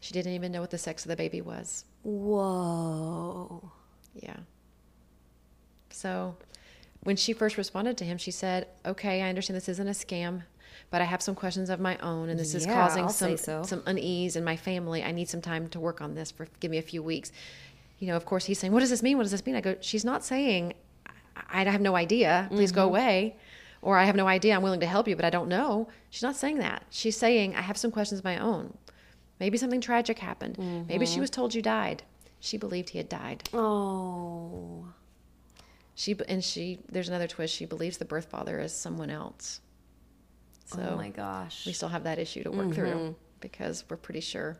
[0.00, 1.84] She didn't even know what the sex of the baby was.
[2.02, 3.70] Whoa.
[4.14, 4.36] Yeah.
[5.90, 6.36] So
[7.04, 10.42] when she first responded to him, she said, Okay, I understand this isn't a scam,
[10.90, 13.62] but I have some questions of my own, and this is causing I'll some, so.
[13.62, 15.02] some unease in my family.
[15.02, 17.32] I need some time to work on this for give me a few weeks.
[17.98, 19.16] You know, of course, he's saying, What does this mean?
[19.16, 19.54] What does this mean?
[19.56, 20.74] I go, She's not saying,
[21.36, 22.46] I I have no idea.
[22.50, 22.80] Please Mm-hmm.
[22.80, 23.36] go away.
[23.80, 24.54] Or I have no idea.
[24.54, 25.88] I'm willing to help you, but I don't know.
[26.10, 26.84] She's not saying that.
[26.90, 28.76] She's saying, I have some questions of my own.
[29.40, 30.56] Maybe something tragic happened.
[30.58, 31.14] Maybe Mm-hmm.
[31.14, 32.04] she was told you died.
[32.38, 33.48] She believed he had died.
[33.52, 34.86] Oh.
[35.94, 36.78] She and she.
[36.90, 37.54] There's another twist.
[37.54, 39.60] She believes the birth father is someone else.
[40.74, 41.66] Oh so oh my gosh.
[41.66, 43.12] we still have that issue to work through mm-hmm.
[43.40, 44.58] because we're pretty sure.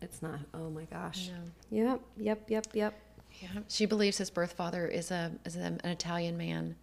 [0.00, 0.40] It's not.
[0.52, 1.30] Oh my gosh.
[1.70, 2.00] Yep.
[2.18, 2.50] Yep.
[2.50, 2.66] Yep.
[2.74, 2.94] Yep.
[3.40, 3.48] Yeah.
[3.68, 6.76] She believes his birth father is a is an Italian man,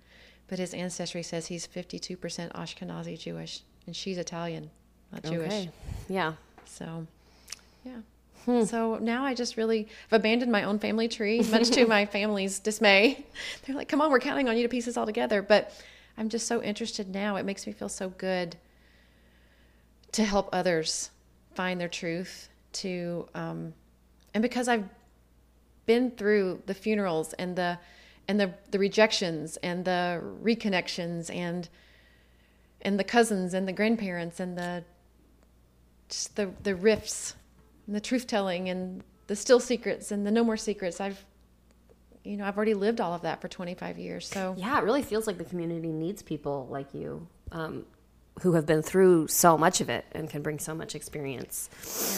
[0.47, 2.17] but his ancestry says he's 52%
[2.53, 4.71] Ashkenazi Jewish, and she's Italian,
[5.11, 5.51] not Jewish.
[5.51, 5.69] Okay.
[6.07, 6.33] Yeah.
[6.65, 7.05] So,
[7.83, 7.99] yeah.
[8.45, 8.63] Hmm.
[8.63, 12.59] So now I just really have abandoned my own family tree, much to my family's
[12.59, 13.25] dismay.
[13.65, 15.73] They're like, "Come on, we're counting on you to piece this all together." But
[16.19, 17.37] I'm just so interested now.
[17.37, 18.57] It makes me feel so good
[20.11, 21.11] to help others
[21.55, 22.49] find their truth.
[22.71, 23.73] To um,
[24.33, 24.87] and because I've
[25.85, 27.79] been through the funerals and the
[28.27, 31.69] and the the rejections and the reconnections and
[32.81, 34.83] and the cousins and the grandparents and the
[36.09, 37.35] just the the rifts
[37.87, 41.25] and the truth telling and the still secrets and the no more secrets i've
[42.29, 44.55] you know i've already lived all of that for 25 years so.
[44.57, 47.85] Yeah, it really feels like the community needs people like you um,
[48.41, 51.69] who have been through so much of it and can bring so much experience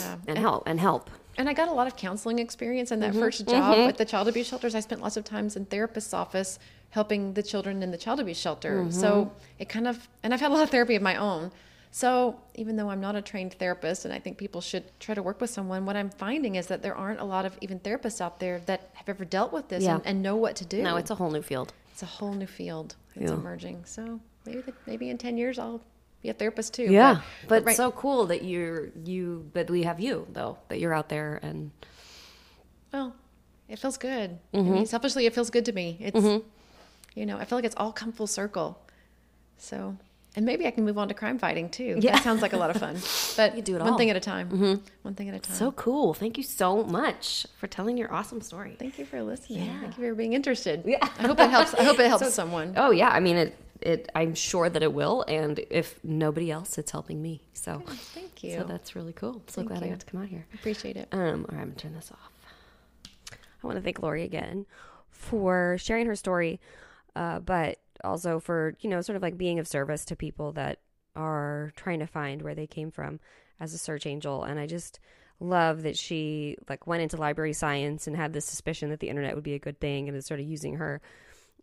[0.04, 0.16] yeah.
[0.28, 1.10] and help and help.
[1.38, 3.88] and i got a lot of counseling experience in that mm-hmm, first job mm-hmm.
[3.88, 4.74] at the child abuse shelters.
[4.74, 6.58] I spent lots of times in therapist's office
[6.90, 8.82] helping the children in the child abuse shelter.
[8.82, 8.90] Mm-hmm.
[8.90, 11.50] So it kind of and i've had a lot of therapy of my own
[11.94, 15.22] so even though i'm not a trained therapist and i think people should try to
[15.22, 18.20] work with someone what i'm finding is that there aren't a lot of even therapists
[18.20, 19.96] out there that have ever dealt with this Yeah.
[19.96, 21.72] and, and know what to do No, it's a whole new field.
[21.92, 23.36] it's a whole new field that's Yeah.
[23.36, 23.84] emerging.
[23.84, 25.82] So maybe the, maybe in ten years I'll
[26.22, 26.84] be a therapist too.
[26.84, 30.94] Yeah, but, right- so cool that you're you that we have you though that you're
[30.94, 31.70] out there and
[32.92, 33.14] well,
[33.68, 34.38] it feels good.
[34.54, 34.68] Mm-hmm.
[34.68, 35.96] I mean, selfishly, it feels good to me.
[36.00, 36.24] It's
[37.14, 38.78] you know I feel like it's all come full circle.
[39.58, 39.96] So
[40.34, 41.98] and maybe I can move on to crime fighting too.
[42.00, 42.12] Yeah.
[42.12, 42.96] That sounds like a lot of fun.
[43.36, 43.88] But You do it one all.
[43.92, 43.98] Mm-hmm.
[43.98, 44.80] thing at a time.
[45.02, 45.56] One thing at a time.
[45.56, 46.14] so cool.
[46.14, 48.76] Thank you so much for telling your awesome story.
[48.78, 49.64] Thank you for listening.
[49.66, 49.80] Yeah.
[49.80, 50.82] Thank you for being interested.
[50.86, 50.98] Yeah.
[51.02, 51.74] I hope it helps.
[51.74, 52.74] I hope it helps someone.
[52.76, 53.56] Oh yeah, I mean it.
[53.80, 54.08] It.
[54.14, 57.42] I'm sure that it will, and if nobody else, it's helping me.
[57.52, 57.82] So,
[58.14, 58.56] Thank you.
[58.58, 59.42] so that's really cool.
[59.48, 60.46] So Thank glad I got to come out here.
[60.54, 61.08] Appreciate it.
[61.10, 62.30] Um, all right, I'm gonna turn this off.
[63.32, 64.66] I want to thank Lori again
[65.10, 66.60] for sharing her story,
[67.16, 70.78] uh, but also for you know sort of like being of service to people that
[71.14, 73.20] are trying to find where they came from
[73.60, 74.44] as a search angel.
[74.44, 74.98] And I just
[75.40, 79.34] love that she like went into library science and had this suspicion that the internet
[79.34, 81.00] would be a good thing, and is sort of using her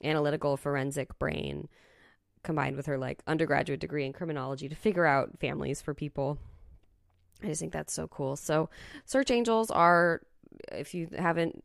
[0.03, 1.67] analytical forensic brain
[2.43, 6.37] combined with her like undergraduate degree in criminology to figure out families for people.
[7.43, 8.35] I just think that's so cool.
[8.35, 8.69] So,
[9.05, 10.21] search angels are,
[10.71, 11.63] if you haven't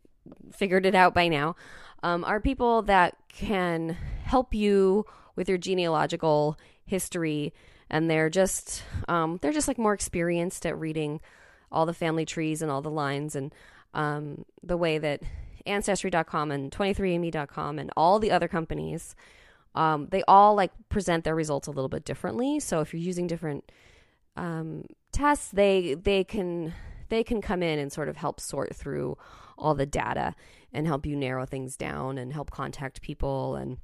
[0.52, 1.56] figured it out by now,
[2.02, 5.04] um, are people that can help you
[5.36, 7.52] with your genealogical history,
[7.90, 11.20] and they're just um, they're just like more experienced at reading
[11.72, 13.52] all the family trees and all the lines and
[13.94, 15.22] um, the way that
[15.66, 19.14] ancestry.com and 23andme.com and all the other companies
[19.74, 22.60] um, they all like present their results a little bit differently.
[22.60, 23.70] So if you're using different
[24.36, 26.72] um, tests, they they can
[27.08, 29.18] they can come in and sort of help sort through
[29.58, 30.34] all the data
[30.72, 33.56] and help you narrow things down and help contact people.
[33.56, 33.78] And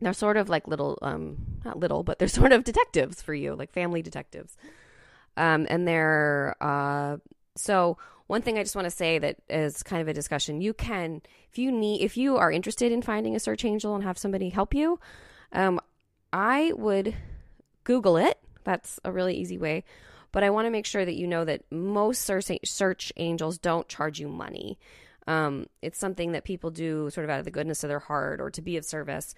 [0.00, 3.54] they're sort of like little um not little but they're sort of detectives for you
[3.54, 4.56] like family detectives.
[5.36, 7.18] Um and they're uh
[7.56, 7.98] so
[8.28, 10.60] one thing i just want to say that is kind of a discussion.
[10.60, 14.04] You can if you need if you are interested in finding a search angel and
[14.04, 15.00] have somebody help you
[15.52, 15.80] um
[16.32, 17.14] i would
[17.84, 18.38] google it.
[18.64, 19.84] That's a really easy way
[20.32, 22.28] but i want to make sure that you know that most
[22.64, 24.78] search angels don't charge you money
[25.26, 28.40] um, it's something that people do sort of out of the goodness of their heart
[28.40, 29.34] or to be of service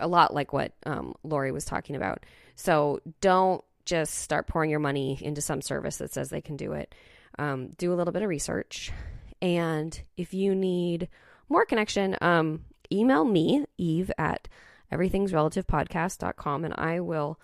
[0.00, 2.24] a lot like what um, Lori was talking about.
[2.54, 6.72] So don't just start pouring your money into some service that says they can do
[6.72, 6.94] it.
[7.38, 8.92] Um, do a little bit of research.
[9.40, 11.08] And if you need
[11.48, 14.48] more connection, um, email me, Eve, at
[14.92, 17.38] everythingsrelativepodcast.com, and I will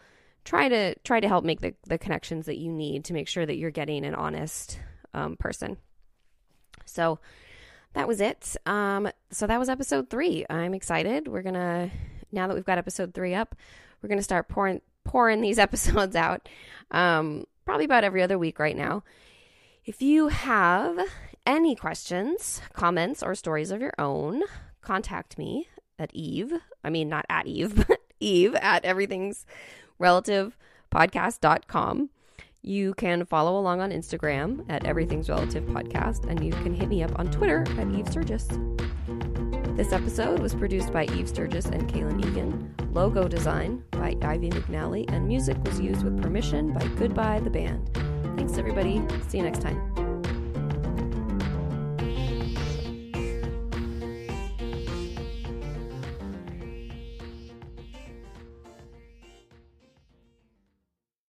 [0.45, 3.45] try to try to help make the, the connections that you need to make sure
[3.45, 4.79] that you're getting an honest
[5.13, 5.79] um, person.
[6.85, 7.19] So
[7.95, 8.57] that was it.
[8.67, 10.45] Um, so that was episode three.
[10.51, 11.29] I'm excited.
[11.29, 11.91] We're gonna
[12.33, 13.55] now that we've got episode three up,
[14.03, 16.49] we're to start pouring pouring these episodes out.
[16.91, 19.05] Um, probably about every other week right now.
[19.85, 20.99] If you have
[21.47, 24.43] any questions, comments, or stories of your own,
[24.81, 25.69] contact me
[25.99, 26.53] at Eve.
[26.83, 29.47] I mean, not at Eve, but Eve at everything's
[29.99, 30.57] relative
[30.93, 32.11] podcast.com.
[32.63, 37.03] You can follow along on Instagram at Everything's Relative Podcast, and you can hit me
[37.03, 38.49] up on Twitter at Eve Sturges.
[39.77, 45.05] This episode was produced by Eve Sturges and Kaylin Egan, logo design by Ivy McNally,
[45.13, 47.91] and music was used with permission by Goodbye the Band.
[48.37, 49.03] Thanks, everybody.
[49.29, 50.04] See you next time.